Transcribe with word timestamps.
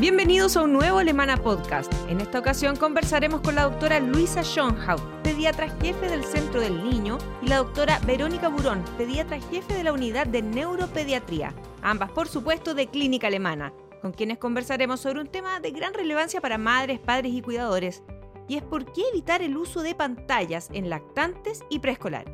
Bienvenidos 0.00 0.56
a 0.56 0.62
un 0.62 0.74
nuevo 0.74 0.98
Alemana 0.98 1.36
Podcast. 1.36 1.92
En 2.08 2.20
esta 2.20 2.38
ocasión 2.38 2.76
conversaremos 2.76 3.40
con 3.40 3.56
la 3.56 3.64
doctora 3.64 3.98
Luisa 3.98 4.44
Schonhaut, 4.44 5.02
pediatra 5.24 5.68
jefe 5.82 6.08
del 6.08 6.22
Centro 6.22 6.60
del 6.60 6.84
Niño, 6.88 7.18
y 7.42 7.48
la 7.48 7.56
doctora 7.56 7.98
Verónica 8.06 8.46
Burón, 8.46 8.84
pediatra 8.96 9.40
jefe 9.40 9.74
de 9.74 9.82
la 9.82 9.92
Unidad 9.92 10.28
de 10.28 10.40
Neuropediatría, 10.40 11.52
ambas 11.82 12.12
por 12.12 12.28
supuesto 12.28 12.74
de 12.74 12.86
Clínica 12.86 13.26
Alemana, 13.26 13.72
con 14.00 14.12
quienes 14.12 14.38
conversaremos 14.38 15.00
sobre 15.00 15.20
un 15.20 15.26
tema 15.26 15.58
de 15.58 15.72
gran 15.72 15.92
relevancia 15.92 16.40
para 16.40 16.58
madres, 16.58 17.00
padres 17.00 17.32
y 17.32 17.42
cuidadores, 17.42 18.04
y 18.46 18.56
es 18.56 18.62
por 18.62 18.92
qué 18.92 19.02
evitar 19.12 19.42
el 19.42 19.56
uso 19.56 19.82
de 19.82 19.96
pantallas 19.96 20.68
en 20.72 20.90
lactantes 20.90 21.64
y 21.70 21.80
preescolares. 21.80 22.32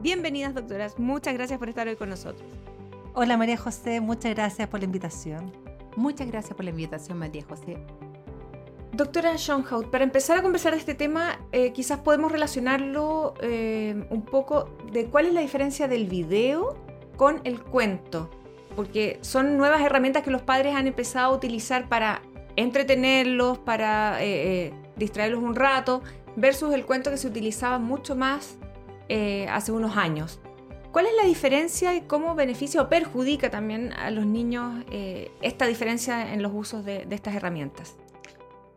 Bienvenidas 0.00 0.54
doctoras, 0.54 0.98
muchas 0.98 1.34
gracias 1.34 1.58
por 1.58 1.68
estar 1.68 1.86
hoy 1.86 1.96
con 1.96 2.08
nosotros. 2.08 2.48
Hola 3.12 3.36
María 3.36 3.58
José, 3.58 4.00
muchas 4.00 4.34
gracias 4.34 4.66
por 4.66 4.80
la 4.80 4.86
invitación. 4.86 5.61
Muchas 5.96 6.26
gracias 6.26 6.54
por 6.54 6.64
la 6.64 6.70
invitación, 6.70 7.18
María 7.18 7.44
José. 7.48 7.78
Doctora 8.92 9.38
Schoenhout, 9.38 9.90
para 9.90 10.04
empezar 10.04 10.38
a 10.38 10.42
conversar 10.42 10.74
de 10.74 10.78
este 10.78 10.94
tema, 10.94 11.40
eh, 11.52 11.72
quizás 11.72 12.00
podemos 12.00 12.30
relacionarlo 12.30 13.32
eh, 13.40 14.04
un 14.10 14.22
poco 14.22 14.68
de 14.92 15.06
cuál 15.06 15.26
es 15.26 15.32
la 15.32 15.40
diferencia 15.40 15.88
del 15.88 16.06
video 16.06 16.76
con 17.16 17.40
el 17.44 17.62
cuento, 17.62 18.30
porque 18.76 19.18
son 19.22 19.56
nuevas 19.56 19.80
herramientas 19.80 20.22
que 20.22 20.30
los 20.30 20.42
padres 20.42 20.74
han 20.74 20.86
empezado 20.86 21.32
a 21.32 21.36
utilizar 21.36 21.88
para 21.88 22.20
entretenerlos, 22.56 23.58
para 23.58 24.18
eh, 24.20 24.74
distraerlos 24.96 25.42
un 25.42 25.56
rato, 25.56 26.02
versus 26.36 26.74
el 26.74 26.84
cuento 26.84 27.10
que 27.10 27.16
se 27.16 27.28
utilizaba 27.28 27.78
mucho 27.78 28.14
más 28.14 28.58
hace 29.48 29.72
unos 29.72 29.98
años. 29.98 30.41
¿Cuál 30.92 31.06
es 31.06 31.12
la 31.16 31.26
diferencia 31.26 31.94
y 31.94 32.02
cómo 32.02 32.34
beneficia 32.34 32.82
o 32.82 32.90
perjudica 32.90 33.48
también 33.48 33.94
a 33.94 34.10
los 34.10 34.26
niños 34.26 34.84
eh, 34.90 35.30
esta 35.40 35.66
diferencia 35.66 36.34
en 36.34 36.42
los 36.42 36.52
usos 36.54 36.84
de, 36.84 37.06
estas 37.10 37.34
herramientas? 37.34 37.96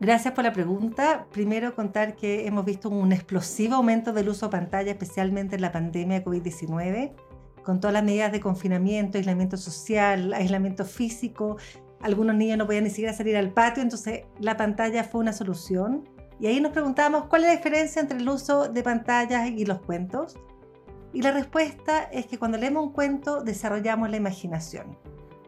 Gracias 0.00 0.32
por 0.32 0.44
la 0.44 0.52
pregunta. 0.54 1.26
Primero 1.30 1.74
contar 1.74 2.16
que 2.16 2.46
hemos 2.46 2.64
visto 2.64 2.88
un 2.88 3.12
explosivo 3.12 3.74
aumento 3.74 4.14
del 4.14 4.30
uso 4.30 4.46
de 4.46 4.52
pantalla, 4.52 4.92
especialmente 4.92 5.56
en 5.56 5.60
la 5.60 5.72
pandemia 5.72 6.20
de 6.20 6.24
COVID-19, 6.24 7.12
con 7.62 7.80
todas 7.80 7.92
las 7.92 8.02
medidas 8.02 8.32
de 8.32 8.40
confinamiento, 8.40 9.18
aislamiento 9.18 9.58
social, 9.58 10.32
aislamiento 10.32 10.86
físico. 10.86 11.58
Algunos 12.00 12.34
niños 12.34 12.56
no 12.56 12.64
podían 12.64 12.84
ni 12.84 12.90
siquiera 12.90 13.12
salir 13.12 13.36
al 13.36 13.50
patio, 13.50 13.82
entonces 13.82 14.22
la 14.40 14.56
pantalla 14.56 15.04
fue 15.04 15.20
una 15.20 15.34
solución. 15.34 16.08
Y 16.40 16.46
ahí 16.46 16.62
nos 16.62 16.72
preguntábamos 16.72 17.26
cuál 17.26 17.42
es 17.42 17.48
la 17.48 17.56
diferencia 17.56 18.00
entre 18.00 18.18
el 18.18 18.28
uso 18.28 18.68
de 18.68 18.82
pantallas 18.82 19.50
y 19.50 19.66
los 19.66 19.80
cuentos. 19.82 20.36
Y 21.16 21.22
la 21.22 21.32
respuesta 21.32 22.02
es 22.12 22.26
que 22.26 22.38
cuando 22.38 22.58
leemos 22.58 22.84
un 22.84 22.92
cuento 22.92 23.42
desarrollamos 23.42 24.10
la 24.10 24.18
imaginación. 24.18 24.98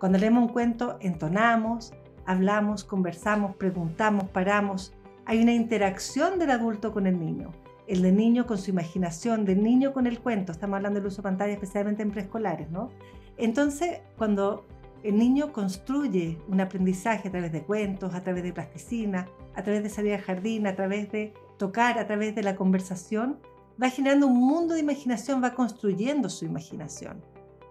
Cuando 0.01 0.17
leemos 0.17 0.45
un 0.45 0.49
cuento 0.49 0.97
entonamos, 1.01 1.93
hablamos, 2.25 2.85
conversamos, 2.85 3.55
preguntamos, 3.55 4.31
paramos. 4.31 4.95
Hay 5.27 5.43
una 5.43 5.53
interacción 5.53 6.39
del 6.39 6.53
adulto 6.53 6.91
con 6.91 7.07
el 7.07 7.21
niño. 7.21 7.53
El 7.87 8.01
del 8.01 8.17
niño 8.17 8.47
con 8.47 8.57
su 8.57 8.71
imaginación, 8.71 9.45
del 9.45 9.63
niño 9.63 9.93
con 9.93 10.07
el 10.07 10.21
cuento. 10.21 10.53
Estamos 10.53 10.77
hablando 10.77 11.01
del 11.01 11.09
uso 11.09 11.19
de 11.19 11.25
pantalla 11.25 11.53
especialmente 11.53 12.03
en 12.03 12.13
preescolares, 12.13 12.71
¿no? 12.71 12.89
Entonces, 13.37 14.01
cuando 14.17 14.67
el 15.03 15.19
niño 15.19 15.53
construye 15.53 16.39
un 16.49 16.63
aprendizaje 16.63 17.29
a 17.29 17.31
través 17.31 17.53
de 17.53 17.63
cuentos, 17.63 18.15
a 18.15 18.23
través 18.23 18.43
de 18.43 18.55
plasticina, 18.55 19.29
a 19.55 19.63
través 19.63 19.83
de 19.83 19.91
salir 19.91 20.15
al 20.15 20.23
jardín, 20.23 20.67
a 20.67 20.75
través 20.75 21.13
de 21.13 21.35
tocar, 21.59 21.99
a 21.99 22.07
través 22.07 22.35
de 22.35 22.43
la 22.43 22.57
conversación, 22.57 23.39
va 23.81 23.91
generando 23.91 24.27
un 24.27 24.39
mundo 24.39 24.75
de 24.75 24.81
imaginación, 24.81 25.43
va 25.43 25.55
construyendo 25.55 26.29
su 26.29 26.45
imaginación. 26.45 27.23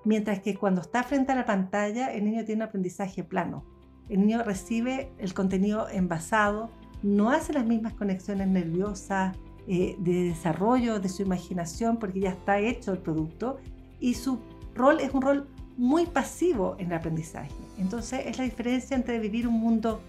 Mientras 0.05 0.39
que 0.39 0.55
cuando 0.55 0.81
está 0.81 1.03
frente 1.03 1.33
a 1.33 1.35
la 1.35 1.45
pantalla, 1.45 2.13
el 2.13 2.23
niño 2.23 2.45
tiene 2.45 2.63
un 2.63 2.69
aprendizaje 2.69 3.23
plano. 3.23 3.65
El 4.07 4.21
niño 4.21 4.41
recibe 4.43 5.11
el 5.17 5.33
contenido 5.33 5.89
envasado, 5.89 6.69
no 7.03 7.29
hace 7.29 7.53
las 7.53 7.65
mismas 7.65 7.93
conexiones 7.93 8.47
nerviosas 8.47 9.35
eh, 9.67 9.97
de 9.99 10.23
desarrollo 10.23 10.99
de 10.99 11.09
su 11.09 11.23
imaginación 11.23 11.97
porque 11.97 12.21
ya 12.21 12.29
está 12.29 12.57
hecho 12.59 12.93
el 12.93 12.99
producto 12.99 13.57
y 13.99 14.13
su 14.13 14.39
rol 14.73 15.01
es 15.01 15.13
un 15.13 15.21
rol 15.21 15.47
muy 15.75 16.05
pasivo 16.05 16.75
en 16.79 16.87
el 16.87 16.93
aprendizaje. 16.93 17.51
Entonces 17.77 18.21
es 18.25 18.37
la 18.37 18.45
diferencia 18.45 18.95
entre 18.95 19.19
vivir 19.19 19.47
un 19.47 19.55
mundo 19.55 19.99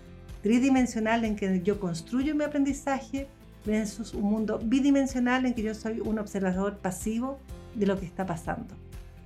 tridimensional 0.42 1.24
en 1.24 1.34
que 1.34 1.60
yo 1.62 1.80
construyo 1.80 2.36
mi 2.36 2.44
aprendizaje 2.44 3.28
versus 3.68 4.14
un 4.14 4.22
mundo 4.22 4.58
bidimensional 4.62 5.44
en 5.44 5.52
que 5.54 5.62
yo 5.62 5.74
soy 5.74 6.00
un 6.00 6.18
observador 6.18 6.78
pasivo 6.78 7.38
de 7.74 7.86
lo 7.86 8.00
que 8.00 8.06
está 8.06 8.26
pasando. 8.26 8.74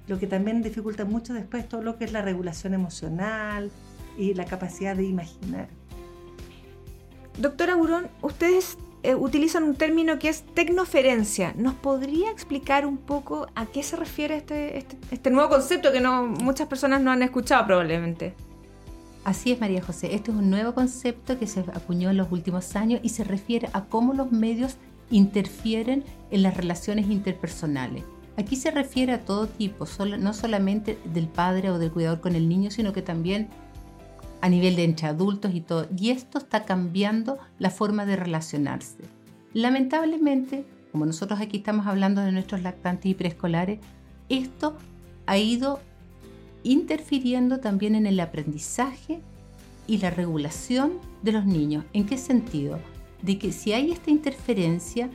Lo 0.09 0.19
que 0.19 0.27
también 0.27 0.63
dificulta 0.63 1.05
mucho 1.05 1.33
después 1.33 1.69
todo 1.69 1.81
lo 1.83 1.97
que 1.97 2.05
es 2.05 2.13
la 2.13 2.23
regulación 2.23 2.75
emocional 2.75 3.71
y 4.19 4.35
la 4.35 4.45
capacidad 4.45 4.97
de 4.97 5.05
imaginar. 5.05 5.69
Doctora 7.39 7.77
Burón, 7.77 8.09
ustedes 8.21 8.77
eh, 9.05 9.15
utilizan 9.15 9.63
un 9.63 9.77
término 9.77 10.19
que 10.19 10.29
es 10.29 10.43
tecnoferencia. 10.55 11.55
¿Nos 11.57 11.75
podría 11.75 12.31
explicar 12.31 12.85
un 12.85 12.99
poco 12.99 13.47
a 13.55 13.67
qué 13.67 13.85
se 13.85 13.97
refiere 13.97 14.37
este, 14.37 14.77
este, 14.77 14.99
este 15.13 15.31
nuevo 15.31 15.49
concepto 15.49 15.93
que 15.93 16.01
no, 16.01 16.27
muchas 16.27 16.67
personas 16.67 17.01
no 17.01 17.13
han 17.13 17.23
escuchado 17.23 17.65
probablemente? 17.65 18.35
Así 19.25 19.53
es, 19.53 19.61
María 19.61 19.83
José. 19.83 20.15
Este 20.15 20.33
es 20.33 20.37
un 20.37 20.51
nuevo 20.51 20.75
concepto 20.75 21.39
que 21.39 21.47
se 21.47 21.61
acuñó 21.61 22.11
en 22.11 22.17
los 22.17 22.33
últimos 22.33 22.75
años 22.75 23.01
y 23.05 23.11
se 23.11 23.23
refiere 23.23 23.69
a 23.73 23.85
cómo 23.85 24.15
los 24.15 24.33
medios 24.33 24.77
interfieren 25.11 26.05
en 26.31 26.43
las 26.43 26.57
relaciones 26.57 27.09
interpersonales. 27.09 28.05
Aquí 28.37 28.57
se 28.57 28.71
refiere 28.71 29.13
a 29.13 29.25
todo 29.25 29.47
tipo, 29.47 29.87
no 30.19 30.33
solamente 30.33 30.99
del 31.05 31.29
padre 31.29 31.71
o 31.71 31.79
del 31.79 31.93
cuidador 31.93 32.21
con 32.21 32.35
el 32.35 32.49
niño, 32.49 32.71
sino 32.71 32.93
que 32.93 33.03
también 33.03 33.49
a 34.41 34.49
nivel 34.49 34.75
de 34.75 34.85
entre 34.85 35.07
adultos 35.07 35.55
y 35.55 35.61
todo. 35.61 35.87
Y 35.97 36.11
esto 36.11 36.39
está 36.39 36.65
cambiando 36.65 37.39
la 37.59 37.71
forma 37.71 38.07
de 38.07 38.17
relacionarse. 38.17 39.05
Lamentablemente, 39.53 40.65
como 40.91 41.07
nosotros 41.07 41.41
aquí 41.41 41.59
estamos 41.59 41.87
hablando 41.87 42.23
de 42.23 42.33
nuestros 42.33 42.63
lactantes 42.63 43.07
y 43.07 43.15
preescolares, 43.15 43.79
esto 44.29 44.77
ha 45.27 45.39
ido 45.39 45.81
interfiriendo 46.65 47.61
también 47.61 47.95
en 47.95 48.07
el 48.07 48.21
aprendizaje 48.21 49.21
y 49.87 49.99
la 49.99 50.11
regulación 50.11 50.93
de 51.23 51.33
los 51.33 51.45
niños. 51.45 51.85
¿En 51.93 52.07
qué 52.07 52.19
sentido? 52.19 52.79
De 53.23 53.39
que 53.39 53.53
si 53.53 53.73
hay 53.73 53.91
esta 53.91 54.11
interferencia, 54.11 55.11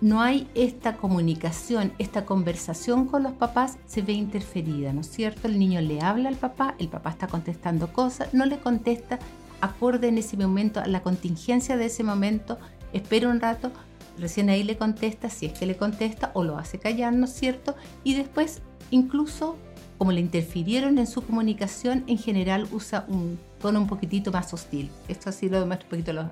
no 0.00 0.20
hay 0.20 0.48
esta 0.54 0.96
comunicación, 0.96 1.92
esta 1.98 2.24
conversación 2.24 3.06
con 3.06 3.24
los 3.24 3.32
papás 3.32 3.78
se 3.86 4.02
ve 4.02 4.12
interferida, 4.12 4.92
¿no 4.92 5.00
es 5.00 5.10
cierto? 5.10 5.48
El 5.48 5.58
niño 5.58 5.80
le 5.80 6.00
habla 6.00 6.28
al 6.28 6.36
papá, 6.36 6.76
el 6.78 6.88
papá 6.88 7.10
está 7.10 7.26
contestando 7.26 7.92
cosas, 7.92 8.32
no 8.32 8.46
le 8.46 8.58
contesta 8.58 9.18
acorde 9.60 10.06
en 10.06 10.18
ese 10.18 10.36
momento 10.36 10.78
a 10.78 10.86
la 10.86 11.02
contingencia 11.02 11.76
de 11.76 11.86
ese 11.86 12.04
momento, 12.04 12.58
espera 12.92 13.28
un 13.28 13.40
rato, 13.40 13.72
recién 14.18 14.50
ahí 14.50 14.62
le 14.62 14.76
contesta, 14.76 15.30
si 15.30 15.46
es 15.46 15.58
que 15.58 15.66
le 15.66 15.76
contesta 15.76 16.30
o 16.34 16.44
lo 16.44 16.58
hace 16.58 16.78
callar, 16.78 17.12
¿no 17.12 17.24
es 17.24 17.32
cierto? 17.32 17.74
Y 18.04 18.14
después 18.14 18.62
incluso 18.90 19.56
como 19.98 20.12
le 20.12 20.20
interfirieron 20.20 20.96
en 20.98 21.08
su 21.08 21.22
comunicación, 21.22 22.04
en 22.06 22.18
general 22.18 22.68
usa 22.72 23.04
un 23.08 23.38
tono 23.60 23.80
un 23.80 23.88
poquitito 23.88 24.30
más 24.30 24.54
hostil. 24.54 24.90
Esto 25.08 25.28
así 25.28 25.48
lo 25.48 25.58
demuestra 25.58 25.86
un 25.86 25.90
poquito 25.90 26.12
los 26.12 26.26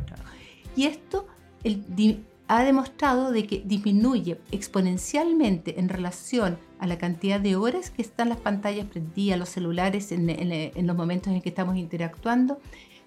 Y 0.77 0.85
esto 0.85 1.27
ha 2.47 2.63
demostrado 2.63 3.33
de 3.33 3.45
que 3.45 3.63
disminuye 3.67 4.41
exponencialmente 4.53 5.81
en 5.81 5.89
relación 5.89 6.59
a 6.79 6.87
la 6.87 6.97
cantidad 6.97 7.41
de 7.41 7.57
horas 7.57 7.91
que 7.91 8.03
están 8.03 8.29
las 8.29 8.39
pantallas 8.39 8.87
prendidas, 8.87 9.39
los 9.39 9.49
celulares 9.49 10.13
en, 10.13 10.31
en 10.31 10.87
los 10.87 10.97
momentos 10.97 11.33
en 11.33 11.43
que 11.43 11.49
estamos 11.49 11.77
interactuando, 11.77 12.61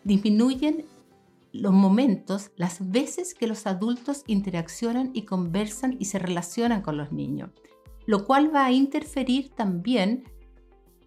disminuyen 0.04 0.86
los 1.54 1.72
momentos, 1.72 2.52
las 2.58 2.92
veces 2.92 3.34
que 3.34 3.48
los 3.48 3.66
adultos 3.66 4.24
interaccionan 4.28 5.12
y 5.14 5.22
conversan 5.22 5.96
y 6.00 6.06
se 6.06 6.20
relacionan 6.20 6.82
con 6.82 6.98
los 6.98 7.14
niños, 7.14 7.50
lo 8.06 8.26
cual 8.26 8.54
va 8.54 8.66
a 8.66 8.72
interferir 8.72 9.50
también 9.50 10.26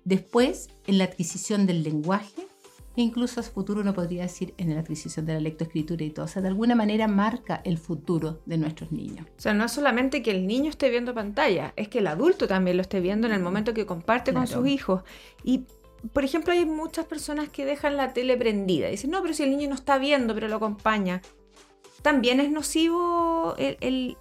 Después, 0.05 0.69
en 0.87 0.99
la 0.99 1.05
adquisición 1.05 1.67
del 1.67 1.83
lenguaje, 1.83 2.47
e 2.95 3.01
incluso 3.01 3.41
a 3.41 3.43
futuro 3.43 3.81
uno 3.81 3.95
podría 3.95 4.23
decir 4.23 4.53
en 4.59 4.75
la 4.75 4.81
adquisición 4.81 5.25
de 5.25 5.33
la 5.33 5.41
lectoescritura 5.41 6.05
y 6.05 6.11
todo. 6.11 6.27
O 6.27 6.29
sea, 6.29 6.43
de 6.43 6.49
alguna 6.49 6.75
manera 6.75 7.09
marca 7.09 7.63
el 7.65 7.79
futuro 7.79 8.43
de 8.45 8.59
nuestros 8.59 8.93
niños. 8.93 9.27
O 9.39 9.41
sea, 9.41 9.55
no 9.55 9.65
es 9.65 9.73
solamente 9.73 10.21
que 10.21 10.31
el 10.31 10.47
niño 10.47 10.69
esté 10.69 10.91
viendo 10.91 11.15
pantalla, 11.15 11.73
es 11.77 11.89
que 11.89 12.01
el 12.01 12.07
adulto 12.07 12.47
también 12.47 12.77
lo 12.77 12.83
esté 12.83 13.01
viendo 13.01 13.27
en 13.27 13.33
el 13.33 13.41
momento 13.41 13.73
que 13.73 13.87
comparte 13.87 14.35
con 14.35 14.47
sus 14.47 14.67
hijos. 14.67 15.05
Y, 15.43 15.65
por 16.13 16.23
ejemplo, 16.23 16.53
hay 16.53 16.67
muchas 16.67 17.07
personas 17.07 17.49
que 17.49 17.65
dejan 17.65 17.97
la 17.97 18.13
tele 18.13 18.37
prendida. 18.37 18.89
Dicen, 18.89 19.11
no, 19.11 19.23
pero 19.23 19.33
si 19.33 19.45
el 19.45 19.51
niño 19.51 19.71
no 19.71 19.75
está 19.75 19.97
viendo, 19.97 20.35
pero 20.35 20.49
lo 20.49 20.57
acompaña. 20.57 21.23
También 22.03 22.41
es 22.41 22.51
nocivo 22.51 23.55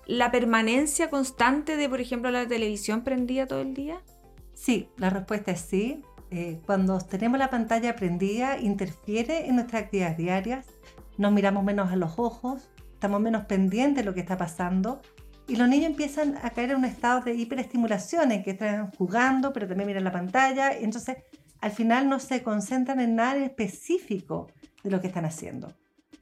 la 0.06 0.32
permanencia 0.32 1.10
constante 1.10 1.76
de, 1.76 1.90
por 1.90 2.00
ejemplo, 2.00 2.32
la 2.32 2.48
televisión 2.48 3.04
prendida 3.04 3.48
todo 3.48 3.60
el 3.60 3.74
día. 3.74 4.02
Sí, 4.62 4.92
la 4.98 5.10
respuesta 5.10 5.50
es 5.50 5.62
sí. 5.62 6.04
Eh, 6.30 6.62
cuando 6.68 7.00
tenemos 7.00 7.40
la 7.40 7.50
pantalla 7.50 7.96
prendida, 7.96 8.60
interfiere 8.60 9.48
en 9.48 9.56
nuestras 9.56 9.82
actividades 9.82 10.18
diarias, 10.18 10.68
nos 11.18 11.32
miramos 11.32 11.64
menos 11.64 11.92
a 11.92 11.96
los 11.96 12.20
ojos, 12.20 12.70
estamos 12.94 13.20
menos 13.22 13.46
pendientes 13.46 13.96
de 13.96 14.04
lo 14.04 14.14
que 14.14 14.20
está 14.20 14.38
pasando 14.38 15.02
y 15.48 15.56
los 15.56 15.68
niños 15.68 15.88
empiezan 15.88 16.38
a 16.44 16.52
caer 16.52 16.70
en 16.70 16.78
un 16.78 16.86
estado 16.86 17.22
de 17.22 17.34
hiperestimulación 17.34 18.32
en 18.32 18.44
que 18.44 18.52
están 18.52 18.92
jugando, 18.92 19.52
pero 19.52 19.68
también 19.68 19.88
miran 19.88 20.04
la 20.04 20.12
pantalla, 20.12 20.78
entonces 20.78 21.18
al 21.60 21.72
final 21.72 22.08
no 22.08 22.20
se 22.20 22.44
concentran 22.44 23.00
en 23.00 23.16
nada 23.16 23.44
específico 23.44 24.52
de 24.84 24.92
lo 24.92 25.02
que 25.02 25.08
están 25.08 25.26
haciendo. 25.26 25.74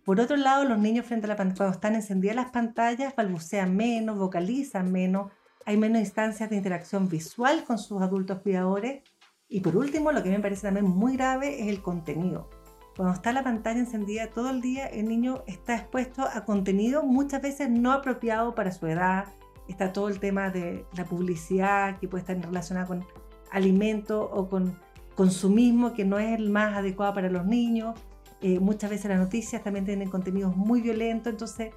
Por 0.06 0.22
otro 0.22 0.38
lado, 0.38 0.64
los 0.64 0.80
niños 0.80 1.06
frente 1.06 1.26
a 1.26 1.28
la 1.28 1.36
pantalla, 1.36 1.58
cuando 1.58 1.76
están 1.76 1.96
encendidas 1.96 2.38
las 2.38 2.52
pantallas, 2.52 3.14
balbucean 3.18 3.76
menos, 3.76 4.18
vocalizan 4.18 4.94
menos, 4.94 5.30
hay 5.70 5.78
menos 5.78 6.00
instancias 6.00 6.50
de 6.50 6.56
interacción 6.56 7.08
visual 7.08 7.64
con 7.64 7.78
sus 7.78 8.02
adultos 8.02 8.40
cuidadores. 8.40 9.04
Y 9.48 9.60
por 9.60 9.78
último, 9.78 10.12
lo 10.12 10.24
que 10.24 10.32
me 10.32 10.40
parece 10.40 10.64
también 10.64 10.88
muy 10.88 11.16
grave 11.16 11.62
es 11.62 11.68
el 11.68 11.84
contenido. 11.84 12.50
Cuando 12.98 13.14
está 13.14 13.32
la 13.34 13.44
pantalla 13.44 13.78
encendida 13.78 14.32
todo 14.32 14.50
el 14.50 14.62
día, 14.62 14.88
el 14.88 15.08
niño 15.08 15.44
está 15.46 15.76
expuesto 15.76 16.24
a 16.24 16.44
contenido 16.44 17.04
muchas 17.04 17.44
veces 17.44 17.70
no 17.70 17.92
apropiado 17.92 18.56
para 18.56 18.72
su 18.72 18.88
edad. 18.88 19.26
Está 19.68 19.94
todo 19.94 20.10
el 20.10 20.20
tema 20.20 20.50
de 20.50 20.88
la 20.98 21.06
publicidad 21.06 22.00
que 22.00 22.08
puede 22.08 22.22
estar 22.22 22.42
relacionada 22.42 22.88
con 22.88 23.06
alimento 23.52 24.24
o 24.24 24.50
con 24.50 24.76
consumismo 25.14 25.94
que 25.94 26.04
no 26.04 26.18
es 26.18 26.36
el 26.36 26.50
más 26.50 26.76
adecuado 26.78 27.14
para 27.14 27.30
los 27.30 27.46
niños. 27.46 27.94
Eh, 28.42 28.60
muchas 28.60 28.90
veces 28.90 29.06
las 29.06 29.20
noticias 29.20 29.64
también 29.64 29.86
tienen 29.86 30.10
contenidos 30.10 30.58
muy 30.58 30.82
violentos, 30.82 31.32
entonces 31.32 31.74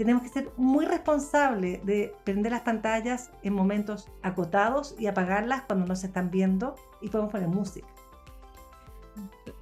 tenemos 0.00 0.22
que 0.22 0.30
ser 0.30 0.50
muy 0.56 0.86
responsables 0.86 1.84
de 1.84 2.14
prender 2.24 2.52
las 2.52 2.62
pantallas 2.62 3.32
en 3.42 3.52
momentos 3.52 4.08
acotados 4.22 4.94
y 4.98 5.08
apagarlas 5.08 5.64
cuando 5.66 5.84
no 5.84 5.94
se 5.94 6.06
están 6.06 6.30
viendo 6.30 6.74
y 7.02 7.10
podemos 7.10 7.30
poner 7.30 7.48
música. 7.48 7.86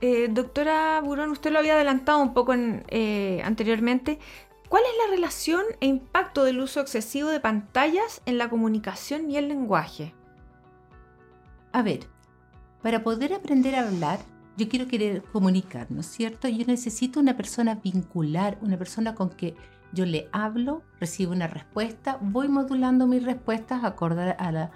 Eh, 0.00 0.28
doctora 0.30 1.00
Burón, 1.00 1.30
usted 1.30 1.50
lo 1.50 1.58
había 1.58 1.74
adelantado 1.74 2.20
un 2.20 2.34
poco 2.34 2.54
eh, 2.54 3.42
anteriormente. 3.44 4.20
¿Cuál 4.68 4.84
es 4.84 5.08
la 5.08 5.16
relación 5.16 5.64
e 5.80 5.86
impacto 5.86 6.44
del 6.44 6.60
uso 6.60 6.78
excesivo 6.78 7.30
de 7.30 7.40
pantallas 7.40 8.22
en 8.24 8.38
la 8.38 8.48
comunicación 8.48 9.28
y 9.32 9.38
el 9.38 9.48
lenguaje? 9.48 10.14
A 11.72 11.82
ver, 11.82 12.06
para 12.80 13.02
poder 13.02 13.34
aprender 13.34 13.74
a 13.74 13.88
hablar, 13.88 14.20
yo 14.56 14.68
quiero 14.68 14.86
querer 14.86 15.24
comunicar, 15.24 15.90
¿no 15.90 16.02
es 16.02 16.06
cierto? 16.06 16.46
Yo 16.46 16.64
necesito 16.64 17.18
una 17.18 17.36
persona 17.36 17.74
vincular, 17.82 18.56
una 18.60 18.78
persona 18.78 19.16
con 19.16 19.30
que 19.30 19.56
yo 19.92 20.06
le 20.06 20.28
hablo, 20.32 20.82
recibo 21.00 21.32
una 21.32 21.46
respuesta, 21.46 22.18
voy 22.20 22.48
modulando 22.48 23.06
mis 23.06 23.24
respuestas 23.24 23.84
acorde 23.84 24.32
a 24.32 24.52
la, 24.52 24.70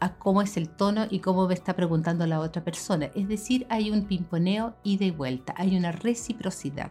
a 0.00 0.14
cómo 0.14 0.42
es 0.42 0.56
el 0.56 0.68
tono 0.68 1.06
y 1.10 1.20
cómo 1.20 1.46
me 1.46 1.54
está 1.54 1.74
preguntando 1.74 2.26
la 2.26 2.40
otra 2.40 2.64
persona. 2.64 3.10
Es 3.14 3.28
decir, 3.28 3.66
hay 3.68 3.90
un 3.90 4.06
pimponeo 4.06 4.74
ida 4.82 5.04
y 5.04 5.10
vuelta, 5.10 5.54
hay 5.56 5.76
una 5.76 5.92
reciprocidad. 5.92 6.90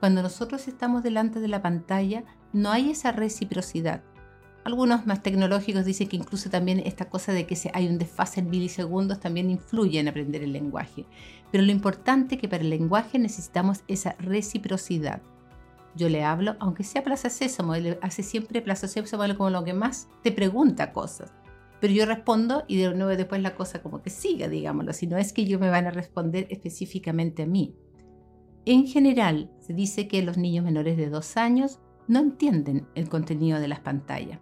Cuando 0.00 0.22
nosotros 0.22 0.68
estamos 0.68 1.02
delante 1.02 1.40
de 1.40 1.48
la 1.48 1.62
pantalla, 1.62 2.24
no 2.52 2.70
hay 2.70 2.90
esa 2.90 3.12
reciprocidad. 3.12 4.02
Algunos 4.64 5.06
más 5.06 5.22
tecnológicos 5.22 5.84
dicen 5.84 6.08
que 6.08 6.16
incluso 6.16 6.50
también 6.50 6.80
esta 6.80 7.08
cosa 7.08 7.32
de 7.32 7.46
que 7.46 7.56
hay 7.72 7.88
un 7.88 7.98
desfase 7.98 8.40
en 8.40 8.50
milisegundos 8.50 9.18
también 9.18 9.50
influye 9.50 9.98
en 9.98 10.08
aprender 10.08 10.42
el 10.42 10.52
lenguaje. 10.52 11.06
Pero 11.50 11.64
lo 11.64 11.72
importante 11.72 12.34
es 12.34 12.40
que 12.40 12.48
para 12.48 12.62
el 12.62 12.70
lenguaje 12.70 13.18
necesitamos 13.18 13.82
esa 13.88 14.14
reciprocidad. 14.18 15.22
Yo 15.98 16.08
le 16.08 16.24
hablo, 16.24 16.56
aunque 16.60 16.84
sea 16.84 17.04
Plaza 17.04 17.28
Sésamo, 17.28 17.74
él 17.74 17.98
hace 18.00 18.22
siempre 18.22 18.62
Plaza 18.62 18.88
Sésamo 18.88 19.36
como 19.36 19.50
lo 19.50 19.64
que 19.64 19.74
más 19.74 20.08
te 20.22 20.32
pregunta 20.32 20.92
cosas 20.92 21.34
pero 21.80 21.92
yo 21.92 22.06
respondo 22.06 22.64
y 22.66 22.76
de 22.76 22.94
nuevo 22.94 23.16
después 23.16 23.40
la 23.40 23.54
cosa 23.54 23.82
como 23.82 24.02
que 24.02 24.10
siga, 24.10 24.48
digámoslo, 24.48 24.92
si 24.92 25.06
no 25.06 25.16
es 25.16 25.32
que 25.32 25.44
yo 25.44 25.58
me 25.58 25.70
van 25.70 25.86
a 25.86 25.90
responder 25.90 26.46
específicamente 26.50 27.44
a 27.44 27.46
mí. 27.46 27.74
En 28.64 28.86
general, 28.86 29.50
se 29.60 29.72
dice 29.74 30.08
que 30.08 30.22
los 30.22 30.36
niños 30.36 30.64
menores 30.64 30.96
de 30.96 31.08
dos 31.08 31.36
años 31.36 31.80
no 32.08 32.18
entienden 32.18 32.86
el 32.94 33.08
contenido 33.08 33.60
de 33.60 33.68
las 33.68 33.80
pantallas. 33.80 34.40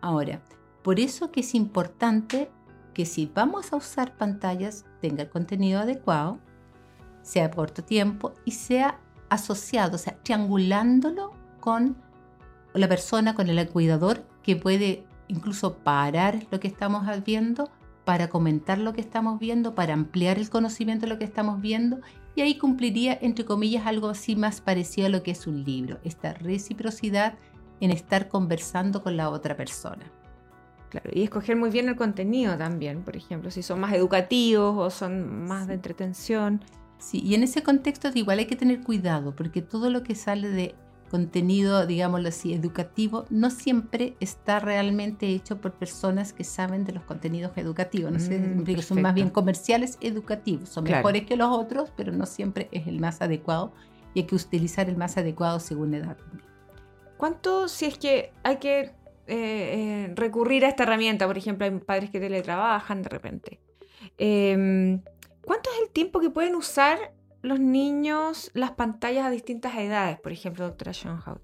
Ahora, 0.00 0.42
por 0.82 1.00
eso 1.00 1.32
que 1.32 1.40
es 1.40 1.54
importante 1.54 2.50
que 2.94 3.04
si 3.04 3.26
vamos 3.26 3.72
a 3.72 3.76
usar 3.76 4.16
pantallas 4.16 4.84
tenga 5.00 5.24
el 5.24 5.30
contenido 5.30 5.80
adecuado, 5.80 6.38
sea 7.22 7.46
a 7.46 7.50
corto 7.50 7.82
tiempo 7.82 8.34
y 8.44 8.52
sea 8.52 9.00
asociado, 9.28 9.96
o 9.96 9.98
sea, 9.98 10.16
triangulándolo 10.22 11.32
con 11.60 11.96
la 12.74 12.88
persona, 12.88 13.34
con 13.34 13.48
el 13.48 13.68
cuidador 13.68 14.24
que 14.42 14.56
puede 14.56 15.04
incluso 15.28 15.78
parar 15.78 16.46
lo 16.50 16.60
que 16.60 16.68
estamos 16.68 17.06
viendo, 17.24 17.70
para 18.04 18.28
comentar 18.28 18.78
lo 18.78 18.94
que 18.94 19.02
estamos 19.02 19.38
viendo, 19.38 19.74
para 19.74 19.92
ampliar 19.92 20.38
el 20.38 20.48
conocimiento 20.48 21.04
de 21.04 21.12
lo 21.12 21.18
que 21.18 21.26
estamos 21.26 21.60
viendo, 21.60 22.00
y 22.34 22.40
ahí 22.40 22.56
cumpliría, 22.56 23.18
entre 23.20 23.44
comillas, 23.44 23.86
algo 23.86 24.08
así 24.08 24.34
más 24.34 24.62
parecido 24.62 25.08
a 25.08 25.10
lo 25.10 25.22
que 25.22 25.32
es 25.32 25.46
un 25.46 25.62
libro, 25.64 25.98
esta 26.04 26.32
reciprocidad 26.32 27.34
en 27.80 27.90
estar 27.90 28.28
conversando 28.28 29.02
con 29.02 29.18
la 29.18 29.28
otra 29.28 29.56
persona. 29.56 30.10
Claro, 30.88 31.10
y 31.12 31.22
escoger 31.22 31.56
muy 31.56 31.68
bien 31.68 31.88
el 31.90 31.96
contenido 31.96 32.56
también, 32.56 33.02
por 33.02 33.14
ejemplo, 33.14 33.50
si 33.50 33.62
son 33.62 33.80
más 33.80 33.92
educativos 33.92 34.74
o 34.78 34.88
son 34.88 35.46
más 35.46 35.66
de 35.66 35.74
entretención. 35.74 36.64
Sí, 36.98 37.20
y 37.24 37.34
en 37.34 37.42
ese 37.42 37.62
contexto 37.62 38.10
igual 38.14 38.40
hay 38.40 38.46
que 38.46 38.56
tener 38.56 38.82
cuidado, 38.82 39.34
porque 39.34 39.62
todo 39.62 39.90
lo 39.90 40.02
que 40.02 40.14
sale 40.14 40.48
de 40.48 40.74
contenido, 41.08 41.86
digámoslo 41.86 42.28
así, 42.28 42.52
educativo, 42.52 43.24
no 43.30 43.50
siempre 43.50 44.14
está 44.20 44.60
realmente 44.60 45.26
hecho 45.28 45.60
por 45.60 45.72
personas 45.72 46.32
que 46.32 46.44
saben 46.44 46.84
de 46.84 46.92
los 46.92 47.04
contenidos 47.04 47.52
educativos. 47.56 48.12
No 48.12 48.20
sé, 48.20 48.38
mm, 48.38 48.80
son 48.82 49.02
más 49.02 49.14
bien 49.14 49.30
comerciales 49.30 49.98
educativos. 50.00 50.68
Son 50.68 50.84
mejores 50.84 51.24
que 51.24 51.36
los 51.36 51.48
otros, 51.50 51.90
pero 51.96 52.12
no 52.12 52.26
siempre 52.26 52.68
es 52.72 52.86
el 52.86 53.00
más 53.00 53.20
adecuado 53.22 53.72
y 54.14 54.20
hay 54.20 54.26
que 54.26 54.34
utilizar 54.34 54.88
el 54.88 54.96
más 54.96 55.16
adecuado 55.16 55.60
según 55.60 55.94
edad. 55.94 56.16
¿Cuánto, 57.16 57.68
si 57.68 57.86
es 57.86 57.98
que 57.98 58.32
hay 58.44 58.58
que 58.58 58.80
eh, 58.80 58.92
eh, 59.26 60.12
recurrir 60.14 60.64
a 60.64 60.68
esta 60.68 60.84
herramienta? 60.84 61.26
Por 61.26 61.36
ejemplo, 61.36 61.64
hay 61.64 61.72
padres 61.78 62.10
que 62.10 62.20
teletrabajan 62.20 63.02
de 63.02 63.08
repente. 63.08 63.60
Em, 64.16 65.00
¿Cuánto 65.48 65.70
es 65.70 65.86
el 65.86 65.88
tiempo 65.88 66.20
que 66.20 66.28
pueden 66.28 66.54
usar 66.54 66.98
los 67.40 67.58
niños 67.58 68.50
las 68.52 68.72
pantallas 68.72 69.24
a 69.24 69.30
distintas 69.30 69.74
edades, 69.76 70.20
por 70.20 70.30
ejemplo, 70.30 70.66
doctora 70.66 70.92
Schoenhout? 70.92 71.40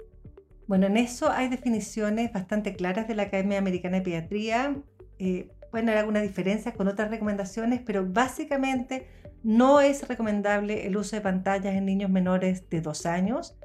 Bueno, 0.67 0.89
en 0.89 0.99
eso 0.99 1.31
hay 1.31 1.49
definiciones 1.49 2.31
bastante 2.31 2.75
claras 2.75 3.09
de 3.09 3.15
la 3.15 3.23
Academia 3.23 3.57
Americana 3.57 3.97
de 3.97 4.03
Pediatría. 4.03 4.77
Eh, 5.19 5.49
pueden 5.71 5.89
haber 5.89 6.01
algunas 6.01 6.23
diferencias 6.23 6.75
con 6.75 6.87
otras 6.87 7.09
recomendaciones, 7.09 7.81
pero 7.81 8.07
básicamente 8.07 9.09
no 9.43 9.81
es 9.81 10.07
recomendable 10.07 10.87
el 10.87 10.99
uso 10.99 11.17
de 11.17 11.23
pantallas 11.23 11.75
en 11.75 11.87
niños 11.87 12.11
menores 12.11 12.69
de 12.69 12.83
2 12.83 13.07
años. 13.07 13.57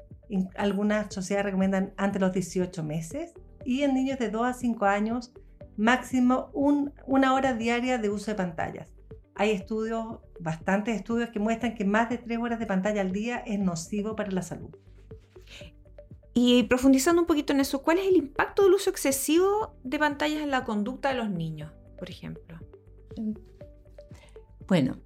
algunas 0.56 1.12
sociedades 1.12 1.44
recomiendan 1.44 1.92
antes 1.98 2.18
de 2.18 2.20
los 2.20 2.32
18 2.32 2.82
meses. 2.82 3.34
Y 3.66 3.82
en 3.82 3.92
niños 3.92 4.18
de 4.18 4.30
2 4.30 4.46
a 4.46 4.54
5 4.54 4.86
años, 4.86 5.34
máximo 5.76 6.50
una 6.54 7.34
hora 7.34 7.52
diaria 7.52 7.98
de 7.98 8.08
uso 8.08 8.30
de 8.30 8.36
pantallas. 8.36 8.99
Hay 9.40 9.52
estudios, 9.52 10.18
bastantes 10.38 10.94
estudios 10.94 11.30
que 11.30 11.38
muestran 11.38 11.74
que 11.74 11.86
más 11.86 12.10
de 12.10 12.18
tres 12.18 12.36
horas 12.36 12.58
de 12.58 12.66
pantalla 12.66 13.00
al 13.00 13.10
día 13.10 13.38
es 13.38 13.58
nocivo 13.58 14.14
para 14.14 14.30
la 14.32 14.42
salud. 14.42 14.68
Y 16.34 16.64
profundizando 16.64 17.22
un 17.22 17.26
poquito 17.26 17.54
en 17.54 17.60
eso, 17.60 17.80
¿cuál 17.80 17.96
es 17.96 18.06
el 18.06 18.16
impacto 18.16 18.64
del 18.64 18.74
uso 18.74 18.90
excesivo 18.90 19.78
de 19.82 19.98
pantallas 19.98 20.42
en 20.42 20.50
la 20.50 20.64
conducta 20.64 21.08
de 21.08 21.14
los 21.14 21.30
niños, 21.30 21.72
por 21.98 22.10
ejemplo? 22.10 22.58
Bueno, 24.68 24.98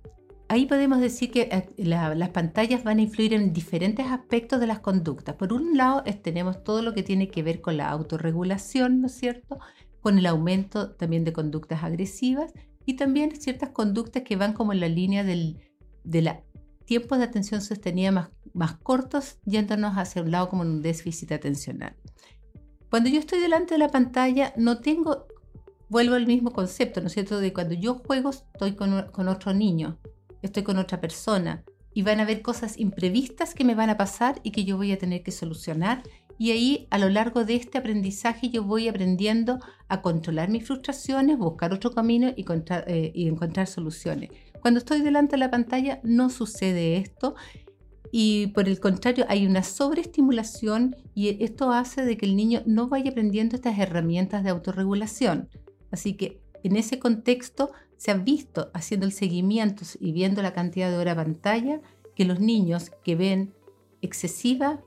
ahí 0.49 0.67
podemos 0.67 1.01
decir 1.01 1.31
que 1.31 1.43
eh, 1.53 1.69
las 1.77 2.31
pantallas 2.31 2.83
van 2.83 2.99
a 2.99 3.03
influir 3.03 3.35
en 3.35 3.53
diferentes 3.53 4.05
aspectos 4.05 4.59
de 4.59 4.67
las 4.67 4.81
conductas. 4.81 5.37
Por 5.37 5.53
un 5.53 5.77
lado, 5.77 6.03
tenemos 6.25 6.65
todo 6.65 6.83
lo 6.83 6.93
que 6.93 7.05
tiene 7.05 7.29
que 7.29 7.45
ver 7.45 7.61
con 7.61 7.77
la 7.77 7.89
autorregulación, 7.89 9.01
¿no 9.01 9.07
es 9.07 9.15
cierto? 9.15 9.61
Con 10.01 10.19
el 10.19 10.27
aumento 10.27 10.91
también 10.91 11.23
de 11.23 11.33
conductas 11.33 11.85
agresivas 11.85 12.53
y 12.87 12.95
también 12.95 13.35
ciertas 13.41 13.71
conductas 13.71 14.23
que 14.23 14.37
van 14.37 14.53
como 14.53 14.73
en 14.73 14.81
la 14.81 14.89
línea 14.89 15.25
del 15.25 15.59
de 16.05 16.23
la, 16.23 16.43
tiempos 16.85 17.19
de 17.19 17.25
atención 17.25 17.61
sostenida 17.63 18.13
más, 18.13 18.31
más 18.53 18.77
cortos, 18.77 19.39
yéndonos 19.45 19.95
hacia 19.95 20.23
un 20.23 20.31
lado 20.31 20.49
como 20.49 20.63
un 20.63 20.83
déficit 20.83 21.33
atencional. 21.33 21.97
Cuando 22.91 23.09
yo 23.09 23.19
estoy 23.19 23.41
delante 23.41 23.75
de 23.75 23.79
la 23.79 23.89
pantalla, 23.89 24.53
no 24.57 24.79
tengo, 24.79 25.27
vuelvo 25.89 26.15
al 26.15 26.27
mismo 26.27 26.53
concepto, 26.53 27.01
¿no 27.01 27.09
es 27.09 27.15
cierto? 27.15 27.41
De 27.41 27.53
cuando 27.53 27.75
yo 27.75 27.95
juego, 28.07 28.31
estoy 28.31 28.77
con, 28.77 29.11
con 29.11 29.29
otro 29.29 29.53
niño, 29.53 29.99
estoy 30.43 30.63
con 30.63 30.79
otra 30.79 31.01
persona, 31.01 31.65
y 31.95 32.03
van 32.03 32.19
a 32.19 32.25
haber 32.25 32.43
cosas 32.43 32.77
imprevistas 32.79 33.55
que 33.55 33.65
me 33.65 33.77
van 33.77 33.89
a 33.89 33.97
pasar 33.97 34.41
y 34.43 34.51
que 34.51 34.65
yo 34.65 34.77
voy 34.77 34.93
a 34.93 34.99
tener 34.99 35.23
que 35.23 35.31
solucionar 35.31 36.03
y 36.39 36.51
ahí 36.51 36.87
a 36.91 36.99
lo 36.99 37.09
largo 37.09 37.45
de 37.45 37.57
este 37.57 37.79
aprendizaje 37.79 38.51
yo 38.51 38.65
voy 38.65 38.89
aprendiendo 38.89 39.61
a 39.89 40.03
controlar 40.03 40.49
mis 40.51 40.67
frustraciones, 40.67 41.39
buscar 41.39 41.73
otro 41.73 41.93
camino 41.93 42.33
y, 42.37 42.45
eh, 42.87 43.13
y 43.15 43.29
encontrar 43.29 43.67
soluciones. 43.67 44.31
Cuando 44.61 44.79
estoy 44.79 45.03
delante 45.03 45.33
de 45.33 45.39
la 45.39 45.51
pantalla 45.51 46.01
no 46.03 46.31
sucede 46.31 46.97
esto 46.97 47.35
y 48.11 48.49
por 48.49 48.69
el 48.69 48.81
contrario 48.81 49.27
hay 49.29 49.47
una 49.47 49.63
sobreestimulación 49.63 50.97
y 51.15 51.43
esto 51.45 51.73
hace 51.73 52.05
de 52.05 52.17
que 52.17 52.27
el 52.27 52.37
niño 52.37 52.63
no 52.65 52.89
vaya 52.89 53.11
aprendiendo 53.11 53.57
estas 53.57 53.79
herramientas 53.79 54.45
de 54.45 54.51
autorregulación. 54.51 55.49
Así 55.91 56.15
que 56.15 56.41
en 56.63 56.77
ese 56.77 56.99
contexto 56.99 57.73
se 57.97 58.11
ha 58.11 58.15
visto 58.15 58.71
haciendo 58.73 59.07
el 59.07 59.13
seguimiento 59.13 59.85
y 60.01 60.13
viendo 60.13 60.43
la 60.43 60.53
cantidad 60.53 60.91
de 60.91 60.97
horas 60.97 61.17
pantalla 61.17 61.81
que 62.15 62.25
los 62.25 62.41
niños 62.41 62.91
que 63.05 63.17
ven 63.17 63.55
excesiva 64.01 64.81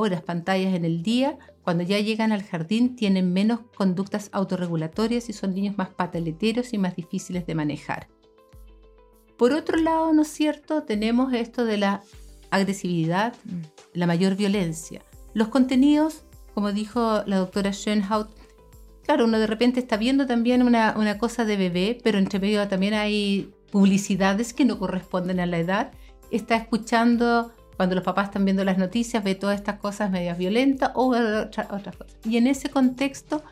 horas 0.00 0.22
pantallas 0.22 0.74
en 0.74 0.84
el 0.84 1.02
día, 1.02 1.38
cuando 1.62 1.84
ya 1.84 1.98
llegan 2.00 2.32
al 2.32 2.42
jardín 2.42 2.96
tienen 2.96 3.32
menos 3.32 3.60
conductas 3.76 4.30
autorregulatorias 4.32 5.28
y 5.28 5.32
son 5.32 5.54
niños 5.54 5.76
más 5.78 5.90
pataleteros 5.90 6.72
y 6.72 6.78
más 6.78 6.96
difíciles 6.96 7.46
de 7.46 7.54
manejar. 7.54 8.08
Por 9.36 9.52
otro 9.52 9.78
lado, 9.78 10.12
¿no 10.12 10.22
es 10.22 10.28
cierto? 10.28 10.82
Tenemos 10.82 11.32
esto 11.32 11.64
de 11.64 11.78
la 11.78 12.02
agresividad, 12.50 13.34
mm. 13.44 13.60
la 13.94 14.06
mayor 14.06 14.36
violencia. 14.36 15.02
Los 15.32 15.48
contenidos, 15.48 16.24
como 16.54 16.72
dijo 16.72 17.22
la 17.26 17.36
doctora 17.36 17.72
Schoenhout, 17.72 18.28
claro, 19.04 19.24
uno 19.24 19.38
de 19.38 19.46
repente 19.46 19.80
está 19.80 19.96
viendo 19.96 20.26
también 20.26 20.62
una, 20.62 20.94
una 20.96 21.18
cosa 21.18 21.44
de 21.44 21.56
bebé, 21.56 21.98
pero 22.02 22.18
entre 22.18 22.38
medio 22.38 22.66
también 22.68 22.94
hay 22.94 23.54
publicidades 23.70 24.52
que 24.52 24.64
no 24.64 24.78
corresponden 24.78 25.40
a 25.40 25.46
la 25.46 25.58
edad. 25.58 25.92
Está 26.30 26.56
escuchando 26.56 27.52
cuando 27.80 27.94
los 27.94 28.04
papás 28.04 28.26
están 28.26 28.44
viendo 28.44 28.62
las 28.62 28.76
noticias, 28.76 29.24
ve 29.24 29.34
todas 29.34 29.58
estas 29.58 29.78
cosas 29.78 30.10
medias 30.10 30.36
violentas 30.36 30.90
o 30.94 31.16
otras 31.16 31.66
cosas. 31.66 31.96
Y 32.26 32.36
en 32.36 32.46
ese 32.46 32.68
contexto, 32.68 33.42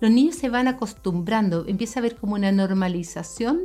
los 0.00 0.10
niños 0.10 0.36
se 0.36 0.48
van 0.48 0.68
acostumbrando, 0.68 1.66
empieza 1.68 1.98
a 1.98 2.00
haber 2.00 2.16
como 2.16 2.34
una 2.34 2.50
normalización 2.50 3.60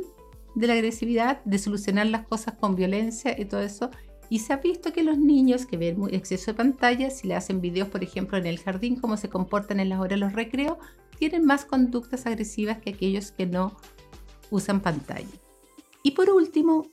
de 0.54 0.66
la 0.66 0.74
agresividad, 0.74 1.42
de 1.46 1.58
solucionar 1.58 2.06
las 2.08 2.26
cosas 2.26 2.52
con 2.60 2.76
violencia 2.76 3.34
y 3.40 3.46
todo 3.46 3.62
eso. 3.62 3.88
Y 4.28 4.40
se 4.40 4.52
ha 4.52 4.58
visto 4.58 4.92
que 4.92 5.04
los 5.04 5.16
niños 5.16 5.64
que 5.64 5.78
ven 5.78 5.96
exceso 6.10 6.50
de 6.50 6.54
pantalla, 6.58 7.08
si 7.08 7.26
le 7.26 7.34
hacen 7.34 7.62
videos, 7.62 7.88
por 7.88 8.04
ejemplo, 8.04 8.36
en 8.36 8.44
el 8.44 8.58
jardín, 8.58 8.96
cómo 8.96 9.16
se 9.16 9.30
comportan 9.30 9.80
en 9.80 9.88
las 9.88 10.00
horas 10.00 10.10
de 10.10 10.26
los 10.26 10.34
recreos, 10.34 10.76
tienen 11.18 11.46
más 11.46 11.64
conductas 11.64 12.26
agresivas 12.26 12.76
que 12.76 12.90
aquellos 12.90 13.32
que 13.32 13.46
no 13.46 13.74
usan 14.50 14.80
pantalla. 14.80 15.38
Y 16.02 16.10
por 16.10 16.28
último, 16.28 16.88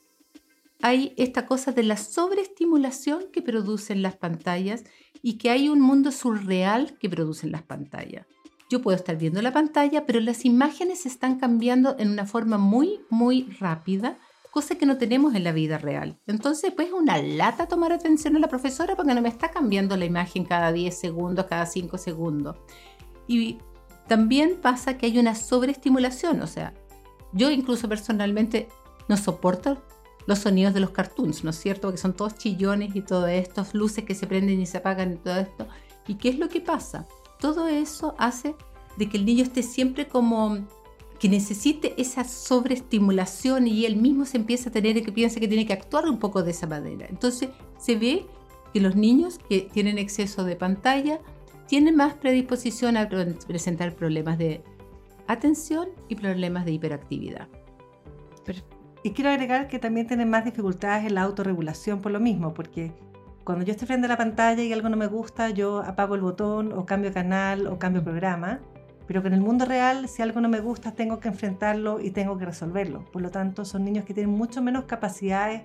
hay 0.82 1.14
esta 1.18 1.46
cosa 1.46 1.72
de 1.72 1.84
la 1.84 1.98
sobreestimulación 1.98 3.26
que 3.32 3.42
producen 3.42 4.02
las 4.02 4.16
pantallas 4.16 4.84
y 5.22 5.38
que 5.38 5.50
hay 5.50 5.70
un 5.70 5.82
mundo 5.82 6.12
surreal 6.12 6.98
que 7.00 7.10
producen 7.10 7.52
las 7.52 7.64
pantallas. 7.64 8.28
Yo 8.70 8.82
puedo 8.82 8.98
estar 8.98 9.18
viendo 9.18 9.42
la 9.42 9.54
pantalla, 9.54 10.06
pero 10.06 10.20
las 10.20 10.46
imágenes 10.46 11.06
están 11.06 11.40
cambiando 11.40 11.96
en 12.00 12.10
una 12.12 12.26
forma 12.26 12.58
muy, 12.58 13.00
muy 13.10 13.44
rápida, 13.60 14.18
cosa 14.52 14.76
que 14.76 14.86
no 14.86 14.98
tenemos 14.98 15.36
en 15.36 15.44
la 15.44 15.52
vida 15.52 15.78
real. 15.78 16.20
Entonces, 16.28 16.74
pues 16.76 16.92
una 16.92 17.22
lata 17.22 17.68
tomar 17.68 17.94
atención 17.94 18.36
a 18.36 18.40
la 18.40 18.50
profesora 18.50 18.96
porque 18.96 19.14
no 19.14 19.22
me 19.22 19.30
está 19.30 19.52
cambiando 19.52 19.96
la 19.96 20.06
imagen 20.06 20.44
cada 20.44 20.72
10 20.74 20.98
segundos, 20.98 21.46
cada 21.46 21.66
5 21.66 21.98
segundos. 21.98 22.58
Y 23.28 23.58
también 24.08 24.58
pasa 24.62 24.98
que 24.98 25.06
hay 25.06 25.20
una 25.20 25.36
sobreestimulación, 25.36 26.42
o 26.42 26.48
sea, 26.48 26.74
yo 27.34 27.52
incluso 27.52 27.88
personalmente 27.90 28.68
no 29.08 29.18
soporto 29.18 29.82
los 30.28 30.40
sonidos 30.40 30.74
de 30.74 30.82
los 30.82 30.92
cartoons, 30.92 31.44
¿no 31.44 31.50
es 31.50 31.56
cierto? 31.56 31.88
Porque 31.88 31.98
son 31.98 32.14
todos 32.14 32.36
chillones 32.36 32.96
y 32.96 33.02
todo 33.02 33.28
esto, 33.28 33.66
luces 33.74 34.04
que 34.04 34.14
se 34.14 34.28
prenden 34.28 34.62
y 34.62 34.66
se 34.66 34.78
apagan 34.78 35.14
y 35.14 35.16
todo 35.16 35.38
esto. 35.38 35.68
¿Y 36.08 36.16
qué 36.16 36.30
es 36.30 36.38
lo 36.38 36.50
que 36.50 36.62
pasa? 36.62 37.08
Todo 37.40 37.68
eso 37.68 38.14
hace 38.20 38.56
de 38.98 39.10
que 39.10 39.18
el 39.18 39.26
niño 39.26 39.44
esté 39.44 39.64
siempre 39.64 40.08
como 40.08 40.58
que 41.20 41.30
necesite 41.30 42.00
esa 42.00 42.24
sobreestimulación 42.24 43.68
y 43.68 43.86
él 43.86 43.96
mismo 43.96 44.26
se 44.26 44.38
empieza 44.38 44.70
a 44.70 44.74
tener 44.74 45.02
que 45.04 45.12
piensa 45.12 45.40
que 45.40 45.48
tiene 45.48 45.66
que 45.66 45.74
actuar 45.74 46.08
un 46.08 46.20
poco 46.20 46.44
de 46.44 46.52
esa 46.52 46.68
manera. 46.68 47.08
Entonces 47.10 47.50
se 47.80 47.96
ve 47.96 48.26
que 48.74 48.82
los 48.82 48.96
niños 48.96 49.40
que 49.50 49.62
tienen 49.62 49.98
exceso 49.98 50.44
de 50.44 50.56
pantalla 50.56 51.20
tienen 51.68 51.96
más 51.96 52.14
predisposición 52.14 52.98
a 52.98 53.10
presentar 53.48 53.96
problemas 53.96 54.38
de 54.38 54.64
atención 55.28 55.90
y 56.08 56.16
problemas 56.16 56.66
de 56.66 56.74
hiperactividad. 56.74 57.48
Y 59.08 59.12
quiero 59.12 59.30
agregar 59.30 59.70
que 59.70 59.80
también 59.80 60.06
tienen 60.06 60.30
más 60.30 60.44
dificultades 60.44 61.06
en 61.06 61.16
la 61.16 61.22
autorregulación 61.22 62.02
por 62.02 62.12
lo 62.12 62.20
mismo, 62.20 62.54
porque 62.54 62.92
cuando 63.46 63.64
yo 63.64 63.72
estoy 63.72 63.88
frente 63.88 64.06
a 64.06 64.10
la 64.10 64.18
pantalla 64.18 64.62
y 64.62 64.74
algo 64.74 64.90
no 64.90 64.98
me 64.98 65.08
gusta, 65.08 65.50
yo 65.50 65.80
apago 65.80 66.16
el 66.16 66.20
botón 66.20 66.74
o 66.74 66.86
cambio 66.86 67.14
canal 67.14 67.68
o 67.68 67.80
cambio 67.80 68.04
programa. 68.04 68.60
Pero 69.08 69.22
que 69.22 69.30
en 69.30 69.36
el 69.36 69.40
mundo 69.40 69.64
real, 69.64 70.10
si 70.10 70.22
algo 70.24 70.42
no 70.42 70.50
me 70.50 70.60
gusta, 70.60 70.92
tengo 70.92 71.22
que 71.22 71.30
enfrentarlo 71.30 72.02
y 72.02 72.12
tengo 72.12 72.38
que 72.38 72.44
resolverlo. 72.44 73.06
Por 73.06 73.22
lo 73.22 73.32
tanto, 73.32 73.64
son 73.64 73.86
niños 73.86 74.04
que 74.04 74.14
tienen 74.14 74.36
mucho 74.36 74.62
menos 74.62 74.84
capacidades 74.84 75.62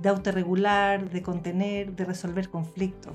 de 0.00 0.08
autorregular, 0.08 1.10
de 1.10 1.20
contener, 1.20 1.96
de 1.96 2.04
resolver 2.04 2.48
conflictos. 2.48 3.14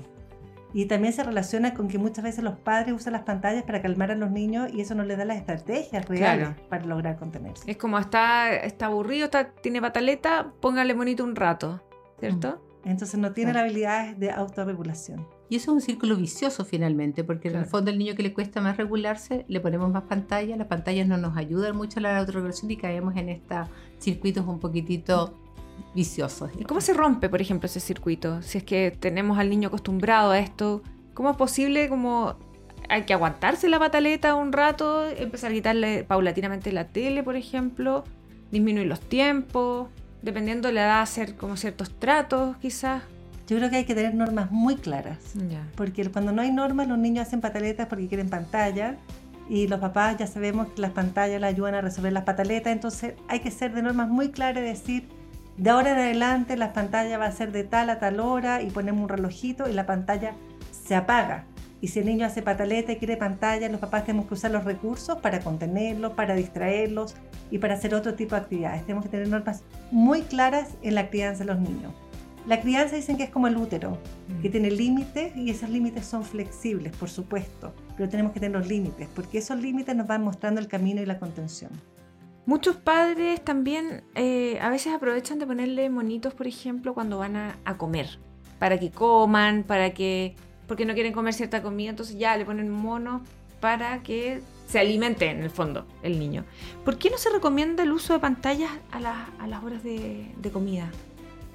Y 0.72 0.86
también 0.86 1.12
se 1.12 1.22
relaciona 1.22 1.74
con 1.74 1.88
que 1.88 1.98
muchas 1.98 2.24
veces 2.24 2.44
los 2.44 2.56
padres 2.58 2.94
usan 2.94 3.12
las 3.12 3.22
pantallas 3.22 3.64
para 3.64 3.82
calmar 3.82 4.10
a 4.10 4.14
los 4.14 4.30
niños 4.30 4.70
y 4.72 4.80
eso 4.80 4.94
no 4.94 5.04
les 5.04 5.18
da 5.18 5.24
las 5.24 5.36
estrategias 5.36 6.08
reales 6.08 6.50
para 6.68 6.84
lograr 6.84 7.16
contenerse. 7.16 7.70
Es 7.70 7.76
como 7.76 7.98
está, 7.98 8.54
está 8.54 8.86
aburrido, 8.86 9.24
está, 9.24 9.50
tiene 9.50 9.80
pataleta, 9.80 10.52
póngale 10.60 10.94
bonito 10.94 11.24
un 11.24 11.34
rato, 11.34 11.82
¿cierto? 12.18 12.60
Mm. 12.84 12.88
Entonces 12.88 13.20
no 13.20 13.32
tiene 13.32 13.52
las 13.52 13.62
habilidades 13.62 14.18
de 14.18 14.30
autorregulación. 14.30 15.26
Y 15.50 15.56
eso 15.56 15.72
es 15.72 15.74
un 15.74 15.80
círculo 15.80 16.16
vicioso 16.16 16.64
finalmente, 16.64 17.24
porque 17.24 17.48
en 17.48 17.56
el 17.56 17.66
fondo 17.66 17.90
al 17.90 17.98
niño 17.98 18.14
que 18.14 18.22
le 18.22 18.32
cuesta 18.32 18.60
más 18.60 18.76
regularse, 18.76 19.44
le 19.48 19.60
ponemos 19.60 19.90
más 19.90 20.04
pantalla, 20.04 20.56
las 20.56 20.68
pantallas 20.68 21.08
no 21.08 21.16
nos 21.16 21.36
ayudan 21.36 21.76
mucho 21.76 21.98
a 21.98 22.02
la 22.02 22.18
autorregulación 22.18 22.70
y 22.70 22.76
caemos 22.76 23.16
en 23.16 23.28
estos 23.30 23.68
circuitos 23.98 24.46
un 24.46 24.60
poquitito 24.60 25.36
viciosos. 25.94 26.50
¿Y 26.58 26.64
cómo 26.64 26.80
se 26.80 26.94
rompe, 26.94 27.28
por 27.28 27.40
ejemplo, 27.40 27.66
ese 27.66 27.80
circuito? 27.80 28.42
Si 28.42 28.58
es 28.58 28.64
que 28.64 28.90
tenemos 28.90 29.38
al 29.38 29.50
niño 29.50 29.68
acostumbrado 29.68 30.30
a 30.30 30.38
esto, 30.38 30.82
¿cómo 31.14 31.30
es 31.30 31.36
posible 31.36 31.88
como 31.88 32.36
hay 32.88 33.04
que 33.04 33.14
aguantarse 33.14 33.68
la 33.68 33.78
pataleta 33.78 34.34
un 34.34 34.52
rato, 34.52 35.06
empezar 35.08 35.52
a 35.52 35.54
quitarle 35.54 36.04
paulatinamente 36.04 36.72
la 36.72 36.88
tele, 36.88 37.22
por 37.22 37.36
ejemplo, 37.36 38.04
disminuir 38.50 38.88
los 38.88 39.00
tiempos, 39.00 39.88
dependiendo 40.22 40.68
de 40.68 40.74
la 40.74 40.82
edad, 40.82 41.00
hacer 41.02 41.36
como 41.36 41.56
ciertos 41.56 41.90
tratos, 41.98 42.56
quizás? 42.56 43.02
Yo 43.46 43.56
creo 43.56 43.70
que 43.70 43.76
hay 43.76 43.84
que 43.84 43.94
tener 43.94 44.14
normas 44.14 44.50
muy 44.50 44.76
claras, 44.76 45.18
porque 45.76 46.08
cuando 46.10 46.32
no 46.32 46.42
hay 46.42 46.52
normas 46.52 46.88
los 46.88 46.98
niños 46.98 47.26
hacen 47.26 47.40
pataletas 47.40 47.86
porque 47.86 48.06
quieren 48.06 48.28
pantalla 48.28 48.96
y 49.48 49.66
los 49.66 49.80
papás 49.80 50.16
ya 50.18 50.26
sabemos 50.26 50.68
que 50.68 50.80
las 50.80 50.92
pantallas 50.92 51.40
le 51.40 51.46
ayudan 51.46 51.74
a 51.74 51.80
resolver 51.80 52.12
las 52.12 52.24
pataletas, 52.24 52.72
entonces 52.72 53.14
hay 53.28 53.40
que 53.40 53.50
ser 53.50 53.72
de 53.72 53.82
normas 53.82 54.08
muy 54.08 54.30
claras 54.30 54.62
y 54.62 54.66
decir 54.66 55.08
de 55.60 55.68
ahora 55.68 55.92
en 55.92 55.98
adelante 55.98 56.56
la 56.56 56.72
pantalla 56.72 57.18
va 57.18 57.26
a 57.26 57.32
ser 57.32 57.52
de 57.52 57.64
tal 57.64 57.90
a 57.90 57.98
tal 57.98 58.18
hora 58.18 58.62
y 58.62 58.70
ponemos 58.70 59.02
un 59.02 59.10
relojito 59.10 59.68
y 59.68 59.74
la 59.74 59.84
pantalla 59.84 60.32
se 60.70 60.94
apaga. 60.94 61.44
Y 61.82 61.88
si 61.88 61.98
el 61.98 62.06
niño 62.06 62.24
hace 62.24 62.40
pataleta 62.40 62.92
y 62.92 62.96
quiere 62.96 63.18
pantalla, 63.18 63.68
los 63.68 63.78
papás 63.78 64.06
tenemos 64.06 64.26
que 64.26 64.34
usar 64.34 64.52
los 64.52 64.64
recursos 64.64 65.18
para 65.18 65.40
contenerlos, 65.40 66.14
para 66.14 66.34
distraerlos 66.34 67.14
y 67.50 67.58
para 67.58 67.74
hacer 67.74 67.94
otro 67.94 68.14
tipo 68.14 68.36
de 68.36 68.40
actividades. 68.40 68.86
Tenemos 68.86 69.04
que 69.04 69.10
tener 69.10 69.28
normas 69.28 69.62
muy 69.90 70.22
claras 70.22 70.70
en 70.80 70.94
la 70.94 71.10
crianza 71.10 71.44
de 71.44 71.52
los 71.52 71.60
niños. 71.60 71.92
La 72.46 72.62
crianza 72.62 72.96
dicen 72.96 73.18
que 73.18 73.24
es 73.24 73.30
como 73.30 73.46
el 73.46 73.58
útero, 73.58 73.98
que 74.40 74.48
mm. 74.48 74.52
tiene 74.52 74.70
límites 74.70 75.36
y 75.36 75.50
esos 75.50 75.68
límites 75.68 76.06
son 76.06 76.24
flexibles, 76.24 76.96
por 76.96 77.10
supuesto, 77.10 77.74
pero 77.98 78.08
tenemos 78.08 78.32
que 78.32 78.40
tener 78.40 78.58
los 78.58 78.66
límites, 78.66 79.08
porque 79.14 79.36
esos 79.36 79.60
límites 79.60 79.94
nos 79.94 80.06
van 80.06 80.24
mostrando 80.24 80.58
el 80.58 80.68
camino 80.68 81.02
y 81.02 81.06
la 81.06 81.18
contención. 81.18 81.70
Muchos 82.46 82.76
padres 82.76 83.44
también 83.44 84.02
eh, 84.14 84.58
a 84.60 84.70
veces 84.70 84.92
aprovechan 84.92 85.38
de 85.38 85.46
ponerle 85.46 85.88
monitos, 85.90 86.34
por 86.34 86.46
ejemplo, 86.46 86.94
cuando 86.94 87.18
van 87.18 87.36
a, 87.36 87.76
comer, 87.76 88.18
para 88.58 88.78
que 88.78 88.90
coman, 88.90 89.62
para 89.62 89.90
que, 89.90 90.34
porque 90.66 90.84
no 90.84 90.94
quieren 90.94 91.12
comer 91.12 91.34
cierta 91.34 91.62
comida, 91.62 91.90
entonces 91.90 92.18
ya 92.18 92.36
le 92.36 92.44
ponen 92.44 92.70
monos 92.70 93.22
para 93.60 94.02
que 94.02 94.40
se 94.66 94.78
alimente 94.78 95.30
en 95.30 95.42
el 95.42 95.50
fondo 95.50 95.86
el 96.02 96.18
niño. 96.18 96.44
¿Por 96.84 96.96
qué 96.96 97.10
no 97.10 97.18
se 97.18 97.30
recomienda 97.30 97.82
el 97.82 97.92
uso 97.92 98.14
de 98.14 98.20
pantallas 98.20 98.70
a, 98.90 99.00
las 99.00 99.62
horas 99.62 99.82
de, 99.82 100.32
de 100.36 100.50
comida? 100.50 100.90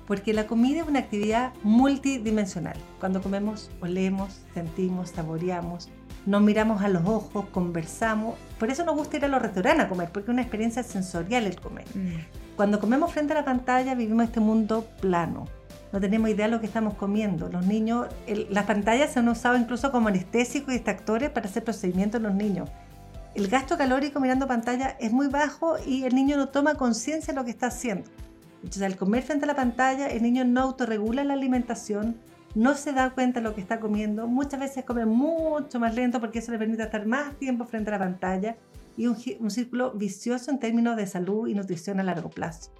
Porque 0.06 0.34
la 0.34 0.46
comida 0.46 0.82
es 0.82 0.88
una 0.88 1.00
actividad 1.00 1.52
multidimensional. 1.64 2.78
Cuando 3.00 3.24
comemos, 3.24 3.72
olemos, 3.82 4.42
sentimos, 4.54 5.10
saboreamos, 5.10 5.90
nos 6.26 6.42
miramos 6.42 6.82
a 6.82 6.90
los 6.90 7.06
ojos, 7.06 7.46
conversamos. 7.52 8.36
Por 8.60 8.70
eso 8.70 8.84
nos 8.84 8.96
gusta 8.96 9.18
ir 9.18 9.26
a 9.26 9.28
los 9.28 9.42
restaurantes 9.42 9.86
a 9.86 9.90
comer, 9.90 10.10
porque 10.12 10.32
es 10.32 10.34
una 10.34 10.42
experiencia 10.42 10.84
sensorial 10.84 11.46
el 11.46 11.60
comer. 11.60 11.86
Mm. 11.94 12.56
Cuando 12.56 12.80
comemos 12.80 13.12
frente 13.12 13.34
a 13.34 13.36
la 13.36 13.46
pantalla 13.46 13.96
vivimos 13.96 14.26
este 14.26 14.40
mundo 14.40 14.88
plano. 15.02 15.48
No 15.92 16.02
tenemos 16.02 16.30
idea 16.30 16.48
de 16.48 16.52
lo 16.52 16.60
que 16.60 16.66
estamos 16.66 16.96
comiendo. 16.96 17.48
Los 17.50 17.66
niños, 17.66 18.08
las 18.50 18.66
pantallas 18.66 19.14
se 19.14 19.20
han 19.20 19.30
usado 19.30 19.58
incluso 19.58 19.92
como 19.92 20.08
anestésicos 20.08 20.70
y 20.70 20.74
distractores 20.74 21.30
para 21.30 21.48
hacer 21.48 21.64
procedimientos 21.64 22.20
en 22.20 22.24
los 22.24 22.34
niños. 22.34 22.70
El 23.34 23.48
gasto 23.48 23.78
calórico 23.78 24.20
mirando 24.20 24.48
pantalla 24.48 24.96
es 25.00 25.12
muy 25.12 25.28
bajo 25.28 25.76
y 25.86 26.06
el 26.06 26.16
niño 26.16 26.38
no 26.38 26.50
toma 26.50 26.76
conciencia 26.76 27.34
de 27.34 27.40
lo 27.40 27.46
que 27.46 27.52
está 27.52 27.68
haciendo. 27.68 28.10
Entonces, 28.58 28.84
al 28.84 28.96
comer 28.96 29.24
frente 29.24 29.46
a 29.46 29.48
la 29.48 29.56
pantalla, 29.56 30.08
el 30.08 30.24
niño 30.24 30.44
no 30.46 30.62
autorregula 30.62 31.24
la 31.24 31.34
alimentación, 31.34 32.18
no 32.56 32.76
se 32.76 32.94
da 32.94 33.12
cuenta 33.12 33.40
de 33.40 33.44
lo 33.44 33.54
que 33.54 33.62
está 33.62 33.80
comiendo, 33.80 34.28
muchas 34.28 34.60
veces 34.60 34.86
come 34.86 35.06
mucho 35.06 35.80
más 35.80 35.94
lento 35.94 36.20
porque 36.20 36.40
eso 36.40 36.52
le 36.52 36.58
permite 36.58 36.84
estar 36.84 37.06
más 37.06 37.38
tiempo 37.38 37.66
frente 37.66 37.90
a 37.90 37.94
la 37.94 38.00
pantalla 38.00 38.56
y 38.98 39.08
un, 39.08 39.18
un 39.40 39.52
círculo 39.52 39.92
vicioso 39.92 40.52
en 40.52 40.60
términos 40.60 40.96
de 40.96 41.06
salud 41.06 41.48
y 41.48 41.54
nutrición 41.54 42.00
a 42.00 42.04
largo 42.04 42.30
plazo. 42.30 42.72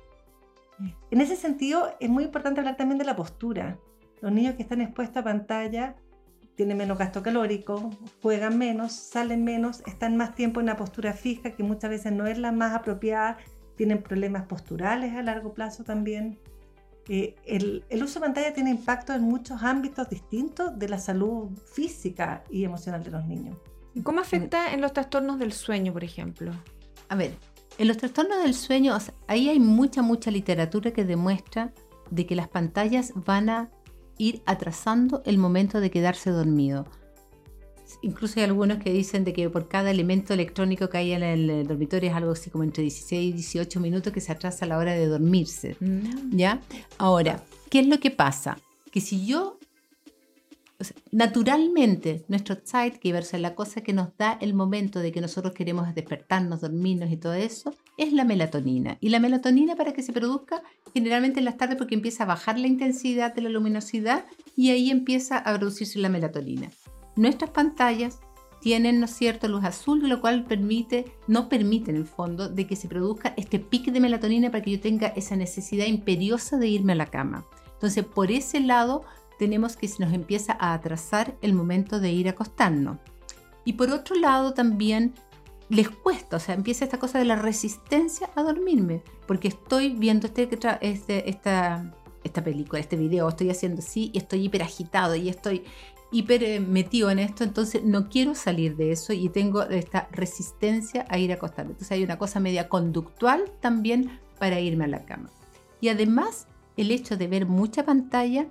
En 1.12 1.22
ese 1.22 1.36
sentido, 1.36 1.96
es 2.00 2.10
muy 2.10 2.24
importante 2.24 2.60
hablar 2.60 2.78
también 2.78 2.98
de 2.98 3.06
la 3.06 3.16
postura. 3.16 3.78
Los 4.22 4.32
niños 4.32 4.56
que 4.56 4.64
están 4.64 4.82
expuestos 4.82 5.18
a 5.18 5.24
pantalla 5.24 5.96
tienen 6.56 6.78
menos 6.78 6.98
gasto 6.98 7.22
calórico, 7.22 7.92
juegan 8.22 8.58
menos, 8.58 8.94
salen 8.94 9.44
menos, 9.44 9.84
están 9.86 10.16
más 10.16 10.36
tiempo 10.36 10.60
en 10.60 10.66
una 10.66 10.78
postura 10.78 11.14
fija 11.14 11.52
que 11.52 11.64
muchas 11.64 11.90
veces 11.90 12.14
no 12.14 12.28
es 12.28 12.38
la 12.38 12.52
más 12.52 12.74
apropiada, 12.74 13.38
tienen 13.76 14.02
problemas 14.02 14.44
posturales 14.44 15.14
a 15.16 15.22
largo 15.22 15.54
plazo 15.54 15.84
también. 15.84 16.40
El, 17.08 17.84
el, 17.90 18.04
uso 18.04 18.16
de 18.16 18.26
pantalla 18.26 18.54
tiene 18.54 18.72
impacto 18.72 19.14
en 19.14 19.22
muchos 19.22 19.62
ámbitos 19.62 20.10
distintos 20.10 20.78
de 20.78 20.90
la 20.90 20.98
salud 20.98 21.50
física 21.72 22.44
y 22.50 22.64
emocional 22.64 23.04
de 23.04 23.12
los 23.12 23.26
niños. 23.26 23.56
¿Cómo 24.04 24.20
afecta 24.20 24.74
en 24.74 24.82
los 24.82 24.92
trastornos 24.92 25.40
del 25.40 25.54
sueño, 25.54 25.94
por 25.94 26.04
ejemplo? 26.04 26.52
A 27.08 27.16
ver, 27.16 27.38
en 27.78 27.88
los 27.88 27.98
trastornos 27.98 28.44
del 28.44 28.54
sueño, 28.54 28.98
ahí 29.28 29.50
hay 29.50 29.60
mucha, 29.60 30.02
mucha 30.02 30.32
literatura 30.32 30.92
que 30.92 31.06
demuestra 31.06 31.74
de 32.10 32.26
que 32.26 32.36
las 32.36 32.48
pantallas 32.48 33.14
van 33.16 33.50
a 33.50 33.70
ir 34.18 34.42
atrasando 34.46 35.22
el 35.26 35.38
momento 35.38 35.80
de 35.80 35.92
quedarse 35.92 36.30
dormido. 36.32 36.88
Incluso 38.02 38.40
hay 38.40 38.46
algunos 38.46 38.80
que 38.80 38.92
dicen 38.92 39.24
de 39.24 39.34
que 39.34 39.50
por 39.50 39.68
cada 39.68 39.92
elemento 39.92 40.34
electrónico 40.34 40.90
que 40.90 40.98
hay 40.98 41.12
en 41.14 41.24
el 41.24 41.68
dormitorio 41.68 42.10
es 42.10 42.16
algo 42.16 42.32
así 42.32 42.50
como 42.50 42.64
entre 42.64 42.84
16 42.84 43.30
y 43.30 43.34
18 43.34 43.80
minutos 43.80 44.14
que 44.14 44.22
se 44.22 44.32
atrasa 44.32 44.66
a 44.66 44.68
la 44.68 44.78
hora 44.78 44.94
de 44.94 45.06
dormirse. 45.08 45.76
Mm. 45.80 46.38
¿Ya? 46.38 46.62
Ahora, 46.98 47.44
¿qué 47.70 47.80
es 47.80 47.88
lo 47.88 48.00
que 48.00 48.12
pasa? 48.12 48.58
Que 48.92 49.02
si 49.02 49.26
yo 49.26 49.60
naturalmente, 51.12 52.26
nuestro 52.28 52.58
que 53.02 53.10
es 53.10 53.34
la 53.34 53.56
cosa 53.56 53.82
que 53.82 53.94
nos 53.94 54.16
da 54.18 54.38
el 54.42 54.54
momento 54.54 55.00
de 55.00 55.12
que 55.12 55.22
nosotros 55.22 55.54
queremos 55.54 55.94
despertarnos, 55.96 56.62
dormirnos 56.62 57.12
y 57.12 57.18
todo 57.18 57.34
eso, 57.34 57.74
es 57.98 58.12
la 58.12 58.26
melatonina. 58.26 58.98
Y 59.00 59.10
la 59.10 59.20
melatonina 59.20 59.76
para 59.76 59.94
que 59.94 60.04
se 60.04 60.14
produzca 60.14 60.62
generalmente 60.94 61.40
en 61.40 61.46
las 61.46 61.58
tardes 61.58 61.78
porque 61.78 61.96
empieza 61.96 62.24
a 62.24 62.28
bajar 62.28 62.60
la 62.60 62.68
intensidad 62.68 63.34
de 63.34 63.42
la 63.42 63.50
luminosidad 63.50 64.26
y 64.56 64.72
ahí 64.72 64.90
empieza 64.90 65.38
a 65.38 65.58
producirse 65.58 66.00
la 66.00 66.10
melatonina. 66.10 66.70
Nuestras 67.16 67.52
pantallas 67.52 68.20
tienen, 68.62 69.00
¿no 69.00 69.06
es 69.06 69.12
cierto?, 69.12 69.48
luz 69.48 69.64
azul, 69.64 70.10
lo 70.10 70.22
cual 70.22 70.46
permite, 70.46 71.16
no 71.28 71.50
permite 71.50 71.92
en 71.92 71.98
el 71.98 72.06
fondo, 72.06 72.50
de 72.50 72.66
que 72.66 72.76
se 72.76 72.88
produzca 72.88 73.34
este 73.38 73.60
pic 73.60 73.92
de 73.92 74.00
melatonina 74.00 74.50
para 74.50 74.64
que 74.64 74.72
yo 74.72 74.80
tenga 74.80 75.08
esa 75.10 75.36
necesidad 75.36 75.86
imperiosa 75.86 76.58
de 76.58 76.68
irme 76.68 76.94
a 76.94 76.96
la 76.96 77.06
cama. 77.06 77.46
Entonces, 77.74 78.04
por 78.06 78.32
ese 78.32 78.60
lado, 78.60 79.04
tenemos 79.38 79.78
que 79.78 79.88
se 79.88 80.04
nos 80.04 80.14
empieza 80.14 80.58
a 80.60 80.74
atrasar 80.74 81.36
el 81.42 81.54
momento 81.54 82.00
de 82.00 82.12
ir 82.12 82.28
a 82.28 82.32
acostarnos. 82.32 82.98
Y 83.66 83.74
por 83.74 83.92
otro 83.92 84.16
lado 84.16 84.54
también 84.54 85.14
les 85.70 85.90
cuesta, 85.90 86.38
o 86.38 86.40
sea, 86.40 86.56
empieza 86.56 86.86
esta 86.86 87.00
cosa 87.00 87.20
de 87.20 87.26
la 87.26 87.36
resistencia 87.36 88.30
a 88.36 88.44
dormirme, 88.44 89.02
porque 89.28 89.48
estoy 89.48 89.90
viendo 89.90 90.28
este, 90.28 90.48
este, 90.82 91.30
esta, 91.30 91.94
esta 92.24 92.44
película, 92.44 92.80
este 92.80 92.96
video, 92.96 93.28
estoy 93.28 93.50
haciendo 93.50 93.80
así 93.80 94.12
y 94.14 94.20
estoy 94.20 94.46
hiper 94.46 94.62
agitado 94.62 95.16
y 95.16 95.30
estoy 95.30 95.64
hiper 96.16 96.44
eh, 96.44 96.60
metido 96.62 97.10
en 97.10 97.20
esto, 97.20 97.44
entonces 97.44 97.84
no 97.84 98.08
quiero 98.08 98.36
salir 98.36 98.78
de 98.78 98.94
eso 98.94 99.12
y 99.12 99.28
tengo 99.28 99.64
esta 99.64 100.08
resistencia 100.12 101.06
a 101.10 101.18
ir 101.18 101.32
a 101.32 101.36
acostarme. 101.36 101.72
Entonces 101.72 101.92
hay 101.92 102.04
una 102.06 102.18
cosa 102.18 102.40
media 102.40 102.70
conductual 102.70 103.52
también 103.60 104.20
para 104.40 104.62
irme 104.62 104.86
a 104.86 104.88
la 104.88 105.04
cama. 105.04 105.30
Y 105.82 105.90
además 105.90 106.48
el 106.78 106.92
hecho 106.92 107.18
de 107.18 107.28
ver 107.28 107.46
mucha 107.46 107.84
pantalla 107.84 108.48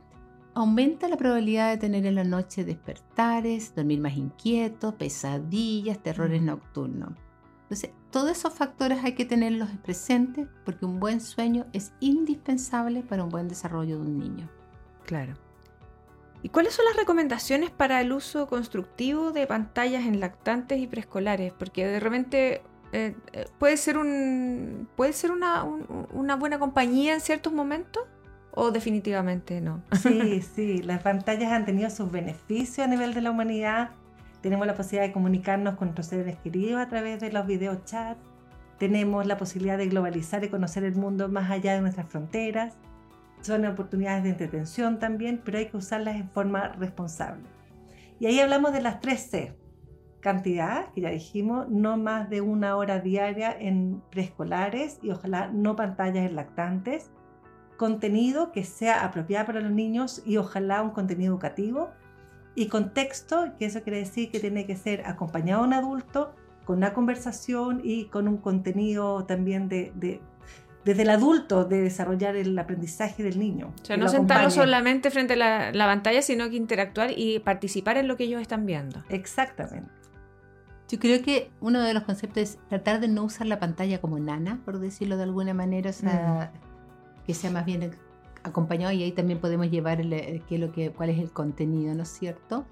aumenta 0.52 1.09
la 1.09 1.16
probabilidad 1.16 1.71
de 1.71 1.78
tener 1.78 2.04
en 2.04 2.16
la 2.16 2.25
noche 2.25 2.64
despertares, 2.64 3.75
dormir 3.75 4.00
más 4.00 4.16
inquieto, 4.16 4.97
pesadillas, 4.97 6.02
terrores 6.02 6.42
nocturnos. 6.42 7.14
Entonces, 7.62 7.92
todos 8.11 8.30
esos 8.30 8.52
factores 8.52 9.02
hay 9.02 9.14
que 9.14 9.25
tenerlos 9.25 9.71
presentes 9.83 10.49
porque 10.66 10.85
un 10.85 11.00
buen 11.00 11.23
sueño 11.23 11.64
es 11.73 11.94
indispensable 12.00 13.02
para 13.02 13.25
un 13.25 13.30
buen 13.30 13.49
desarrollo 13.49 13.97
de 13.97 14.02
un 14.02 14.18
niño. 14.18 14.50
Claro. 15.06 15.35
¿Y 16.45 16.51
cuáles 16.51 16.75
son 16.75 16.85
las 16.85 16.97
recomendaciones 16.97 17.71
para 17.71 18.03
el 18.03 18.13
uso 18.13 18.47
constructivo 18.49 19.33
de 19.33 19.47
pantallas 19.47 20.05
en 20.05 20.21
lactantes 20.21 20.79
y 20.79 20.87
preescolares? 20.87 21.55
Porque 21.55 21.87
de 21.87 21.99
repente 22.01 22.61
eh, 22.93 23.17
eh, 23.33 23.47
puede 23.59 23.79
ser, 23.79 23.97
un, 23.97 24.87
puede 24.95 25.15
ser 25.15 25.31
una, 25.31 25.65
una 25.65 26.37
buena 26.37 26.59
compañía 26.59 27.15
en 27.15 27.23
ciertos 27.23 27.51
momentos 27.51 28.03
o 28.50 28.71
definitivamente 28.73 29.63
no? 29.63 29.83
Sí, 30.02 30.43
sí, 30.43 30.83
las 30.83 31.02
pantallas 31.02 31.50
han 31.50 31.65
tenido 31.65 31.89
sus 31.89 32.11
beneficios 32.11 32.87
a 32.87 32.91
nivel 32.91 33.15
de 33.15 33.23
la 33.23 33.30
humanidad. 33.30 33.93
Tenemos 34.43 34.67
la 34.67 34.75
posibilidad 34.75 35.07
de 35.07 35.15
comunicarnos 35.15 35.76
con 35.76 35.89
nuestros 35.89 36.09
seres 36.09 36.37
queridos 36.45 36.78
a 36.78 36.91
través 36.91 37.23
de 37.23 37.33
los 37.33 37.47
video 37.47 37.75
chats. 37.87 38.21
Tenemos 38.78 39.25
la 39.25 39.39
posibilidad 39.39 39.78
de 39.78 39.89
globalizar 39.89 40.45
y 40.45 40.50
conocer 40.50 40.85
el 40.85 40.95
mundo 40.95 41.30
más 41.30 41.50
allá 41.50 41.73
de 41.73 41.80
nuestras 41.80 42.07
fronteras. 42.07 42.76
Son 43.45 43.65
oportunidades 43.67 44.25
de 44.25 44.30
entretención 44.30 44.99
también, 44.99 45.41
pero 45.45 45.59
hay 45.59 45.69
que 45.69 45.76
usarlas 45.76 46.17
en 46.17 46.30
forma 46.30 46.69
responsable. 46.69 47.45
Y 48.19 48.26
ahí 48.26 48.41
hablamos 48.41 48.73
de 48.73 48.80
las 48.80 49.00
tres 49.00 49.28
C. 49.30 49.57
Cantidad, 50.21 50.91
que 50.93 51.02
ya 51.02 51.11
dijimos, 51.11 51.69
no 51.69 51.97
más 51.99 52.30
de 52.30 52.41
una 52.41 52.76
hora 52.76 53.00
diaria 53.00 53.54
en 53.57 54.02
preescolares 54.11 54.99
y 55.02 55.11
ojalá 55.11 55.49
no 55.49 55.76
pantallas 55.76 56.28
en 56.28 56.37
lactantes 56.37 57.11
contenido 57.76 58.52
que 58.52 58.65
sea 58.65 59.04
apropiado 59.04 59.47
para 59.47 59.61
los 59.61 59.73
niños 59.73 60.23
y 60.25 60.37
ojalá 60.37 60.83
un 60.83 60.91
contenido 60.91 61.33
educativo. 61.33 61.91
Y 62.54 62.69
contexto, 62.69 63.52
que 63.59 63.67
eso 63.67 63.83
quiere 63.83 63.99
decir 63.99 64.30
que 64.30 64.39
tiene 64.39 64.67
que 64.67 64.76
ser 64.76 65.04
acompañado 65.07 65.63
a 65.63 65.67
un 65.67 65.73
adulto 65.73 66.35
con 66.65 66.78
una 66.78 66.95
conversación 66.95 67.80
y 67.83 68.07
con 68.07 68.28
un 68.28 68.39
contenido 68.39 69.25
también 69.25 69.69
de, 69.69 70.21
desde 70.84 71.02
el 71.02 71.10
adulto 71.10 71.64
de 71.64 71.80
desarrollar 71.80 72.36
el 72.36 72.58
aprendizaje 72.58 73.23
del 73.23 73.38
niño. 73.38 73.73
O 73.82 73.84
sea, 73.84 73.97
no 73.97 74.08
sentarnos 74.08 74.54
solamente 74.54 75.10
frente 75.10 75.34
a 75.34 75.36
la, 75.36 75.73
la, 75.73 75.86
pantalla, 75.86 76.23
sino 76.23 76.50
que 76.50 76.56
interactuar 76.56 77.10
y 77.16 77.38
participar 77.38 77.97
en 77.97 78.08
lo 78.08 78.16
que 78.16 78.25
ellos 78.25 78.42
están 78.42 78.66
viendo. 78.66 79.02
Exactamente. 79.08 79.90
Yo 80.88 80.99
creo 80.99 81.23
que 81.23 81.50
uno 81.60 81.80
de 81.80 81.94
los 81.94 82.02
conceptos 82.02 82.42
es 82.42 82.58
tratar 82.68 83.00
de 83.00 83.08
no 83.08 83.25
usar 83.25 83.47
la 83.47 83.58
pantalla 83.58 84.00
como 84.00 84.18
nana, 84.18 84.60
por 84.64 84.78
decirlo 84.78 85.16
de 85.16 85.23
alguna 85.23 85.54
manera. 85.54 85.90
O 85.90 85.94
sea, 85.94 86.52
mm 86.52 86.75
que 87.26 87.34
sea 87.34 87.50
más 87.50 87.64
bien 87.64 87.90
acompañado 88.42 88.92
y 88.92 89.02
ahí 89.02 89.12
también 89.12 89.40
podemos 89.40 89.70
llevar 89.70 90.00
el, 90.00 90.42
qué 90.47 90.58
lo 90.58 90.73
que, 90.73 90.90
cuál 90.90 91.10
es 91.10 91.18
el 91.18 91.30
contenido, 91.30 91.94
¿no 91.94 92.02
es 92.02 92.10
cierto? 92.10 92.66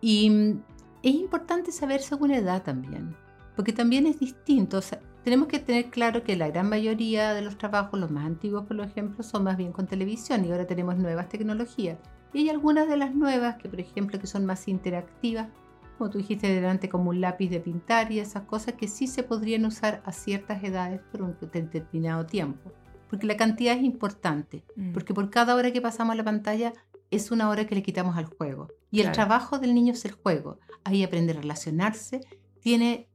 Y 0.00 0.30
mm, 0.30 0.62
es 1.02 1.14
importante 1.14 1.72
saber 1.72 2.00
según 2.00 2.30
edad 2.30 2.62
también, 2.62 3.16
porque 3.56 3.72
también 3.72 4.06
es 4.06 4.18
distinto. 4.20 4.80
Tenemos 5.24 5.48
que 5.48 5.58
tener 5.58 5.86
claro 5.86 6.22
que 6.22 6.36
la 6.36 6.48
gran 6.48 6.68
mayoría 6.68 7.34
de 7.34 7.42
los 7.42 7.58
trabajos, 7.58 7.98
los 7.98 8.10
más 8.10 8.26
antiguos 8.26 8.66
por 8.66 8.78
ejemplo, 8.80 9.24
son 9.24 9.44
más 9.44 9.56
bien 9.56 9.72
con 9.72 9.86
televisión 9.86 10.44
y 10.44 10.52
ahora 10.52 10.66
tenemos 10.66 10.96
nuevas 10.96 11.28
tecnologías. 11.28 11.98
Y 12.32 12.40
hay 12.40 12.50
algunas 12.50 12.88
de 12.88 12.96
las 12.96 13.14
nuevas 13.14 13.56
que, 13.56 13.68
por 13.68 13.80
ejemplo, 13.80 14.18
que 14.18 14.26
son 14.26 14.44
más 14.44 14.68
interactivas, 14.68 15.48
como 15.98 16.10
tú 16.10 16.18
dijiste 16.18 16.48
delante, 16.48 16.88
como 16.88 17.10
un 17.10 17.20
lápiz 17.20 17.48
de 17.48 17.60
pintar 17.60 18.12
y 18.12 18.18
esas 18.18 18.42
cosas 18.42 18.74
que 18.74 18.88
sí 18.88 19.06
se 19.06 19.22
podrían 19.22 19.64
usar 19.64 20.02
a 20.04 20.12
ciertas 20.12 20.62
edades 20.62 21.00
por 21.10 21.22
un 21.22 21.36
determinado 21.40 22.26
tiempo 22.26 22.72
porque 23.14 23.28
la 23.28 23.36
cantidad 23.36 23.76
es 23.76 23.84
importante, 23.84 24.64
mm. 24.74 24.92
porque 24.92 25.14
por 25.14 25.30
cada 25.30 25.54
hora 25.54 25.72
que 25.72 25.80
pasamos 25.80 26.14
a 26.14 26.16
la 26.16 26.24
pantalla 26.24 26.72
es 27.12 27.30
una 27.30 27.48
hora 27.48 27.64
que 27.64 27.76
le 27.76 27.82
quitamos 27.84 28.16
al 28.16 28.24
juego. 28.24 28.66
Y 28.90 29.02
el 29.02 29.12
trabajo 29.12 29.60
del 29.60 29.72
niño 29.72 29.92
es 29.92 30.04
el 30.04 30.12
juego. 30.12 30.58
Ahí 30.82 31.04
aprende 31.04 31.32
a 31.32 31.36
relacionarse, 31.36 32.22
tiene 32.60 33.08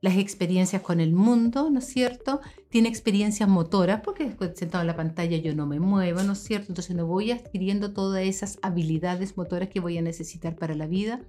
las 0.00 0.16
experiencias 0.16 0.82
con 0.82 1.00
el 1.00 1.12
mundo, 1.12 1.68
¿no 1.70 1.80
es 1.80 1.86
cierto? 1.86 2.40
Tiene 2.70 2.88
experiencias 2.88 3.48
motoras, 3.48 4.00
porque 4.02 4.34
sentado 4.54 4.82
en 4.82 4.86
la 4.86 4.96
pantalla 4.96 5.36
yo 5.36 5.54
no 5.54 5.66
me 5.66 5.78
muevo, 5.78 6.22
¿no 6.22 6.32
es 6.32 6.38
cierto? 6.38 6.68
Entonces 6.68 6.96
no 6.96 7.06
voy 7.06 7.32
adquiriendo 7.32 7.92
todas 7.92 8.22
esas 8.22 8.58
habilidades 8.62 9.36
motoras 9.36 9.68
que 9.68 9.80
voy 9.80 9.98
a 9.98 10.02
necesitar 10.02 10.56
para 10.56 10.74
la 10.74 10.86
vida. 10.86 11.20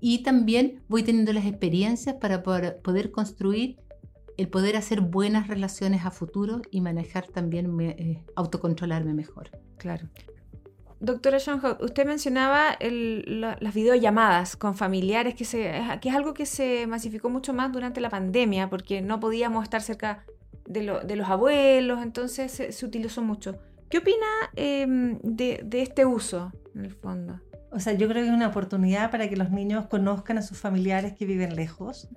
Y 0.00 0.22
también 0.22 0.80
voy 0.88 1.02
teniendo 1.02 1.32
las 1.32 1.44
experiencias 1.44 2.16
para 2.16 2.42
poder 2.42 3.10
construir 3.10 3.76
el 4.38 4.48
poder 4.48 4.76
hacer 4.76 5.00
buenas 5.00 5.48
relaciones 5.48 6.06
a 6.06 6.12
futuro 6.12 6.62
y 6.70 6.80
manejar 6.80 7.26
también, 7.26 7.78
eh, 7.80 8.24
autocontrolarme 8.36 9.12
mejor. 9.12 9.50
Claro. 9.76 10.08
Doctora 11.00 11.38
Schoenhout, 11.38 11.80
usted 11.82 12.06
mencionaba 12.06 12.76
las 12.80 13.74
videollamadas 13.74 14.56
con 14.56 14.74
familiares, 14.74 15.34
que, 15.34 15.44
se, 15.44 15.72
que 16.00 16.08
es 16.08 16.14
algo 16.14 16.34
que 16.34 16.44
se 16.44 16.86
masificó 16.86 17.30
mucho 17.30 17.54
más 17.54 17.72
durante 17.72 18.00
la 18.00 18.10
pandemia, 18.10 18.68
porque 18.68 19.00
no 19.00 19.20
podíamos 19.20 19.62
estar 19.62 19.80
cerca 19.80 20.24
de, 20.66 20.82
los 20.82 21.28
abuelos, 21.28 22.02
entonces 22.02 22.52
se, 22.52 22.86
utilizó 22.86 23.22
mucho. 23.22 23.58
¿Qué 23.88 23.98
opina 23.98 24.26
em, 24.56 25.18
de, 25.22 25.62
de 25.64 25.82
este 25.82 26.04
uso, 26.04 26.52
en 26.74 26.84
el 26.84 26.92
fondo? 26.92 27.40
O 27.70 27.80
sea, 27.80 27.92
yo 27.92 28.08
creo 28.08 28.22
que 28.22 28.28
es 28.28 28.34
una 28.34 28.48
oportunidad 28.48 29.10
para 29.10 29.28
que 29.28 29.36
los 29.36 29.50
niños 29.50 29.86
conozcan 29.86 30.38
a 30.38 30.42
sus 30.42 30.58
familiares 30.58 31.12
que 31.12 31.26
viven 31.26 31.54
lejos, 31.54 32.08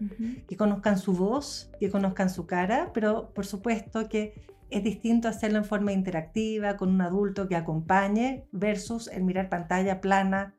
que 0.48 0.56
conozcan 0.56 0.98
su 0.98 1.14
voz, 1.14 1.70
que 1.80 1.90
conozcan 1.90 2.30
su 2.30 2.46
cara, 2.46 2.92
pero 2.94 3.32
por 3.34 3.46
supuesto 3.46 4.08
que 4.08 4.34
es 4.72 4.84
distinto 4.84 5.28
hacerlo 5.28 5.60
en 5.60 5.66
forma 5.66 5.92
interactiva, 5.92 6.78
con 6.78 6.90
un 6.90 7.02
adulto 7.02 7.48
que 7.48 7.56
acompañe, 7.56 8.46
versus 8.52 9.08
el 9.08 9.24
mirar 9.24 9.50
pantalla 9.50 10.02
plana, 10.02 10.56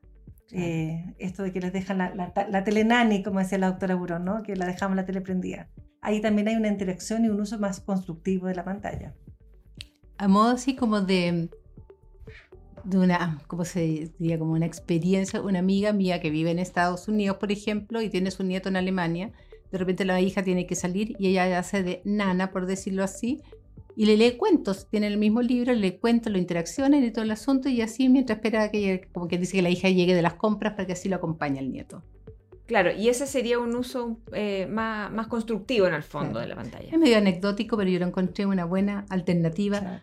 eh, 0.52 1.14
esto 1.18 1.42
de 1.42 1.52
que 1.52 1.60
les 1.60 1.72
dejan 1.72 1.98
la, 1.98 2.12
la, 2.14 2.64
telenani, 2.64 3.22
como 3.22 3.38
decía 3.38 3.58
la 3.58 3.70
doctora 3.70 3.94
Burón, 3.94 4.24
¿no? 4.24 4.42
que 4.42 4.54
la 4.54 4.66
dejamos 4.66 4.96
la 4.96 5.06
tele 5.06 5.22
prendida. 5.22 5.68
Ahí 6.02 6.20
también 6.20 6.48
hay 6.48 6.56
una 6.56 6.68
interacción 6.68 7.24
y 7.24 7.30
un 7.30 7.40
uso 7.40 7.58
más 7.58 7.80
constructivo 7.80 8.48
de 8.48 8.54
la 8.54 8.64
pantalla. 8.64 9.14
A 10.18 10.28
modo 10.28 10.50
así 10.50 10.76
como 10.76 11.00
de 11.00 11.48
de 12.84 12.98
una, 12.98 13.40
¿cómo 13.46 13.64
se 13.64 14.10
diría? 14.18 14.38
Como 14.38 14.52
una 14.52 14.66
experiencia, 14.66 15.40
una 15.40 15.60
amiga 15.60 15.92
mía 15.92 16.20
que 16.20 16.30
vive 16.30 16.50
en 16.50 16.58
Estados 16.58 17.08
Unidos, 17.08 17.36
por 17.36 17.52
ejemplo, 17.52 18.02
y 18.02 18.10
tiene 18.10 18.30
su 18.30 18.42
nieto 18.42 18.68
en 18.68 18.76
Alemania. 18.76 19.32
De 19.70 19.78
repente 19.78 20.04
la 20.04 20.20
hija 20.20 20.42
tiene 20.42 20.66
que 20.66 20.74
salir 20.74 21.16
y 21.18 21.28
ella 21.28 21.58
hace 21.58 21.82
de 21.82 22.02
nana, 22.04 22.50
por 22.50 22.66
decirlo 22.66 23.04
así, 23.04 23.40
y 23.96 24.06
le 24.06 24.16
lee 24.16 24.36
cuentos. 24.36 24.88
Tiene 24.88 25.06
el 25.06 25.18
mismo 25.18 25.42
libro, 25.42 25.72
le 25.72 25.80
lee 25.80 25.98
cuentos, 25.98 26.32
lo 26.32 26.38
interaccionan 26.38 27.04
y 27.04 27.10
todo 27.10 27.24
el 27.24 27.30
asunto, 27.30 27.68
y 27.68 27.80
así 27.80 28.08
mientras 28.08 28.38
espera 28.38 28.70
que, 28.70 29.08
como 29.12 29.28
que 29.28 29.38
dice 29.38 29.56
que 29.56 29.62
la 29.62 29.70
hija 29.70 29.88
llegue 29.88 30.14
de 30.14 30.22
las 30.22 30.34
compras 30.34 30.72
para 30.72 30.86
que 30.86 30.92
así 30.92 31.08
lo 31.08 31.16
acompañe 31.16 31.58
el 31.58 31.70
nieto. 31.70 32.02
Claro, 32.66 32.90
y 32.92 33.08
ese 33.08 33.26
sería 33.26 33.58
un 33.58 33.74
uso 33.76 34.18
eh, 34.32 34.66
más, 34.70 35.12
más, 35.12 35.26
constructivo 35.26 35.86
en 35.86 35.94
el 35.94 36.02
fondo 36.02 36.38
de 36.38 36.46
la 36.46 36.54
pantalla. 36.54 36.88
Es 36.90 36.98
medio 36.98 37.18
anecdótico, 37.18 37.76
pero 37.76 37.90
yo 37.90 37.98
lo 37.98 38.06
encontré 38.06 38.46
una 38.46 38.64
buena 38.64 39.04
alternativa 39.10 40.00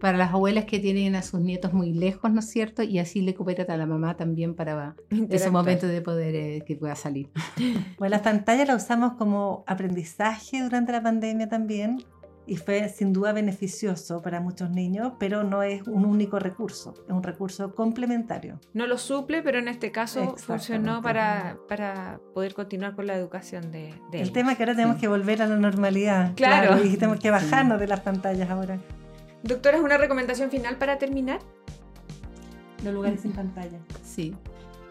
para 0.00 0.16
las 0.16 0.32
abuelas 0.32 0.64
que 0.64 0.78
tienen 0.78 1.14
a 1.16 1.22
sus 1.22 1.40
nietos 1.40 1.72
muy 1.72 1.92
lejos, 1.92 2.30
¿no 2.32 2.40
es 2.40 2.48
cierto? 2.50 2.82
Y 2.82 2.98
así 2.98 3.20
le 3.20 3.34
coopera 3.34 3.72
a 3.72 3.76
la 3.76 3.86
mamá 3.86 4.16
también 4.16 4.54
para 4.54 4.96
ese 5.10 5.50
momento 5.50 5.86
de 5.86 6.00
poder 6.00 6.34
eh, 6.34 6.64
que 6.66 6.76
pueda 6.76 6.96
salir. 6.96 7.30
Bueno, 7.98 8.10
las 8.10 8.22
pantallas 8.22 8.68
las 8.68 8.84
usamos 8.84 9.14
como 9.14 9.64
aprendizaje 9.66 10.62
durante 10.62 10.92
la 10.92 11.02
pandemia 11.02 11.48
también 11.48 12.04
y 12.48 12.56
fue 12.56 12.88
sin 12.88 13.12
duda 13.12 13.32
beneficioso 13.32 14.22
para 14.22 14.40
muchos 14.40 14.70
niños, 14.70 15.12
pero 15.18 15.44
no 15.44 15.62
es 15.62 15.86
un 15.86 16.06
único 16.06 16.38
recurso, 16.38 16.94
es 17.06 17.12
un 17.12 17.22
recurso 17.22 17.74
complementario. 17.74 18.58
No 18.72 18.86
lo 18.86 18.96
suple, 18.96 19.42
pero 19.42 19.58
en 19.58 19.68
este 19.68 19.92
caso 19.92 20.34
funcionó 20.38 21.02
para, 21.02 21.58
para 21.68 22.20
poder 22.34 22.54
continuar 22.54 22.96
con 22.96 23.06
la 23.06 23.14
educación 23.14 23.70
de, 23.70 23.94
de 24.10 24.22
El 24.22 24.32
tema 24.32 24.52
es 24.52 24.56
que 24.56 24.64
ahora 24.64 24.74
tenemos 24.74 24.96
que 24.96 25.08
volver 25.08 25.42
a 25.42 25.46
la 25.46 25.56
normalidad. 25.56 26.32
Claro. 26.36 26.82
y 26.82 26.96
tenemos 26.96 27.20
que 27.20 27.30
bajarnos 27.30 27.78
de 27.78 27.86
las 27.86 28.00
pantallas 28.00 28.48
ahora. 28.48 28.78
Doctora, 29.42 29.76
¿es 29.76 29.82
una 29.82 29.98
recomendación 29.98 30.50
final 30.50 30.76
para 30.78 30.96
terminar? 30.96 31.40
Los 32.82 32.94
lugares 32.94 33.20
sin 33.20 33.32
pantalla. 33.32 33.78
Sí. 34.02 34.34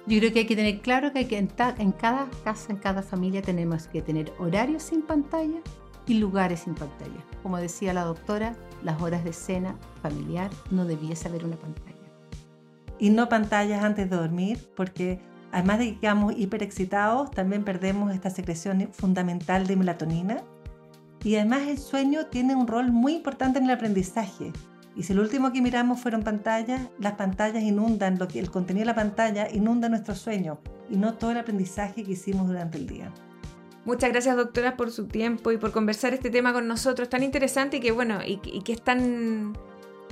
Yo 0.06 0.20
creo 0.20 0.32
que 0.32 0.39
hay 0.39 0.46
que 0.46 0.56
tener 0.56 0.80
claro 0.80 1.12
que, 1.12 1.20
hay 1.20 1.26
que 1.26 1.38
en, 1.38 1.50
en 1.80 1.91
cada 1.91 2.30
casa, 2.43 2.72
en 2.72 2.78
cada 2.78 3.02
familia 3.02 3.41
tenemos 3.41 3.88
que 3.88 4.02
tener 4.04 4.32
horarios 4.38 4.84
sin 4.84 5.02
pantalla 5.02 5.60
y 6.08 6.15
lugares 6.15 6.62
sin 6.62 6.74
pantalla. 6.74 7.24
Como 7.43 7.58
decía 7.58 7.93
la 7.93 8.06
doctora, 8.06 8.56
las 8.84 9.02
horas 9.02 9.24
de 9.24 9.34
cena 9.34 9.78
familiar 10.02 10.50
no 10.72 10.86
debiese 10.86 11.28
haber 11.28 11.46
una 11.46 11.58
pantalla. 11.58 11.96
Y 12.98 13.10
no 13.10 13.30
pantallas 13.30 13.84
antes 13.84 14.10
de 14.10 14.15
dormir, 14.15 14.70
porque 14.76 15.20
además 15.52 15.80
de 15.80 15.93
que 15.93 16.00
quedamos 16.00 16.34
hiperexcitados, 16.36 17.30
también 17.32 17.63
perdemos 17.63 18.13
esta 18.13 18.30
secreción 18.30 18.89
fundamental 18.91 19.67
de 19.67 19.76
melatonina. 19.76 20.38
Y 21.24 21.36
además 21.36 21.67
el 21.67 21.78
sueño 21.78 22.28
tiene 22.28 22.56
un 22.56 22.67
rol 22.67 22.91
muy 22.91 23.15
importante 23.15 23.60
en 23.60 23.65
el 23.65 23.72
aprendizaje. 23.72 24.54
Y 24.96 25.04
si 25.04 25.13
lo 25.13 25.22
último 25.22 25.52
que 25.52 25.62
miramos 25.62 26.00
fueron 26.00 26.24
pantallas, 26.24 26.89
las 26.98 27.13
pantallas 27.13 27.63
inundan, 27.63 28.17
el 28.34 28.50
contenido 28.50 28.82
de 28.82 28.86
la 28.88 28.96
pantalla 28.96 29.48
inunda 29.52 29.89
nuestro 29.89 30.15
sueño 30.15 30.60
y 30.89 30.96
no 30.98 31.13
todo 31.15 31.32
el 31.32 31.38
aprendizaje 31.38 32.04
que 32.04 32.13
hicimos 32.13 32.48
durante 32.48 32.80
el 32.80 32.88
día. 32.88 33.13
Muchas 33.88 34.12
gracias, 34.12 34.36
doctora, 34.36 34.76
por 34.76 34.91
su 34.91 35.08
tiempo 35.08 35.50
y 35.54 35.58
por 35.58 35.71
conversar 35.71 36.13
este 36.13 36.30
tema 36.30 36.52
con 36.52 36.67
nosotros, 36.67 37.08
tan 37.08 37.23
interesante 37.23 37.78
y 37.78 37.80
que, 37.80 37.91
bueno, 37.91 38.19
y, 38.21 38.36
que 38.38 38.73
es 38.73 38.82
tan, 38.82 39.54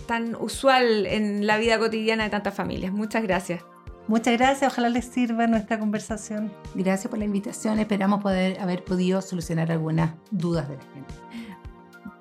tan 0.08 0.34
usual 0.36 1.06
en 1.06 1.46
la 1.46 1.58
vida 1.58 1.78
cotidiana 1.78 2.24
de 2.24 2.30
tantas 2.30 2.56
familias. 2.56 2.94
Muchas 2.94 3.24
gracias. 3.24 3.66
Muchas 4.08 4.38
gracias, 4.38 4.72
ojalá 4.72 4.88
les 4.88 5.04
sirva 5.04 5.46
nuestra 5.48 5.78
conversación. 5.78 6.54
Gracias 6.74 7.10
por 7.10 7.20
la 7.20 7.26
invitación, 7.26 7.78
esperamos 7.80 8.24
poder 8.24 8.62
haber 8.62 8.82
podido 8.86 9.22
solucionar 9.22 9.70
algunas 9.70 10.14
dudas 10.32 10.70
de 10.70 10.78
la 10.78 10.84
gente. 10.94 11.14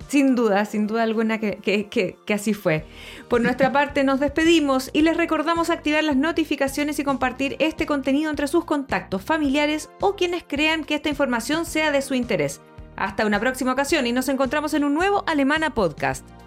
Sin 0.07 0.35
duda, 0.35 0.65
sin 0.65 0.87
duda 0.87 1.03
alguna 1.03 1.39
que, 1.39 2.17
así 2.33 2.53
fue. 2.53 2.85
Por 3.27 3.41
nuestra 3.41 3.71
parte 3.73 4.03
nos 4.03 4.19
despedimos 4.19 4.89
y 4.93 5.01
les 5.01 5.17
recordamos 5.17 5.69
activar 5.69 6.03
las 6.03 6.15
notificaciones 6.15 6.99
y 6.99 7.03
compartir 7.03 7.55
este 7.59 7.85
contenido 7.85 8.29
entre 8.29 8.47
sus 8.47 8.65
contactos 8.65 9.23
familiares 9.23 9.89
o 10.01 10.15
quienes 10.15 10.43
crean 10.43 10.83
que 10.83 10.95
esta 10.95 11.09
información 11.09 11.65
sea 11.65 11.91
de 11.91 12.01
su 12.01 12.13
interés. 12.13 12.61
Hasta 12.95 13.25
una 13.25 13.39
próxima 13.39 13.73
ocasión 13.73 14.07
y 14.07 14.11
nos 14.11 14.29
encontramos 14.29 14.73
en 14.73 14.83
un 14.83 14.93
nuevo 14.93 15.23
Alemana 15.27 15.73
Podcast. 15.73 16.44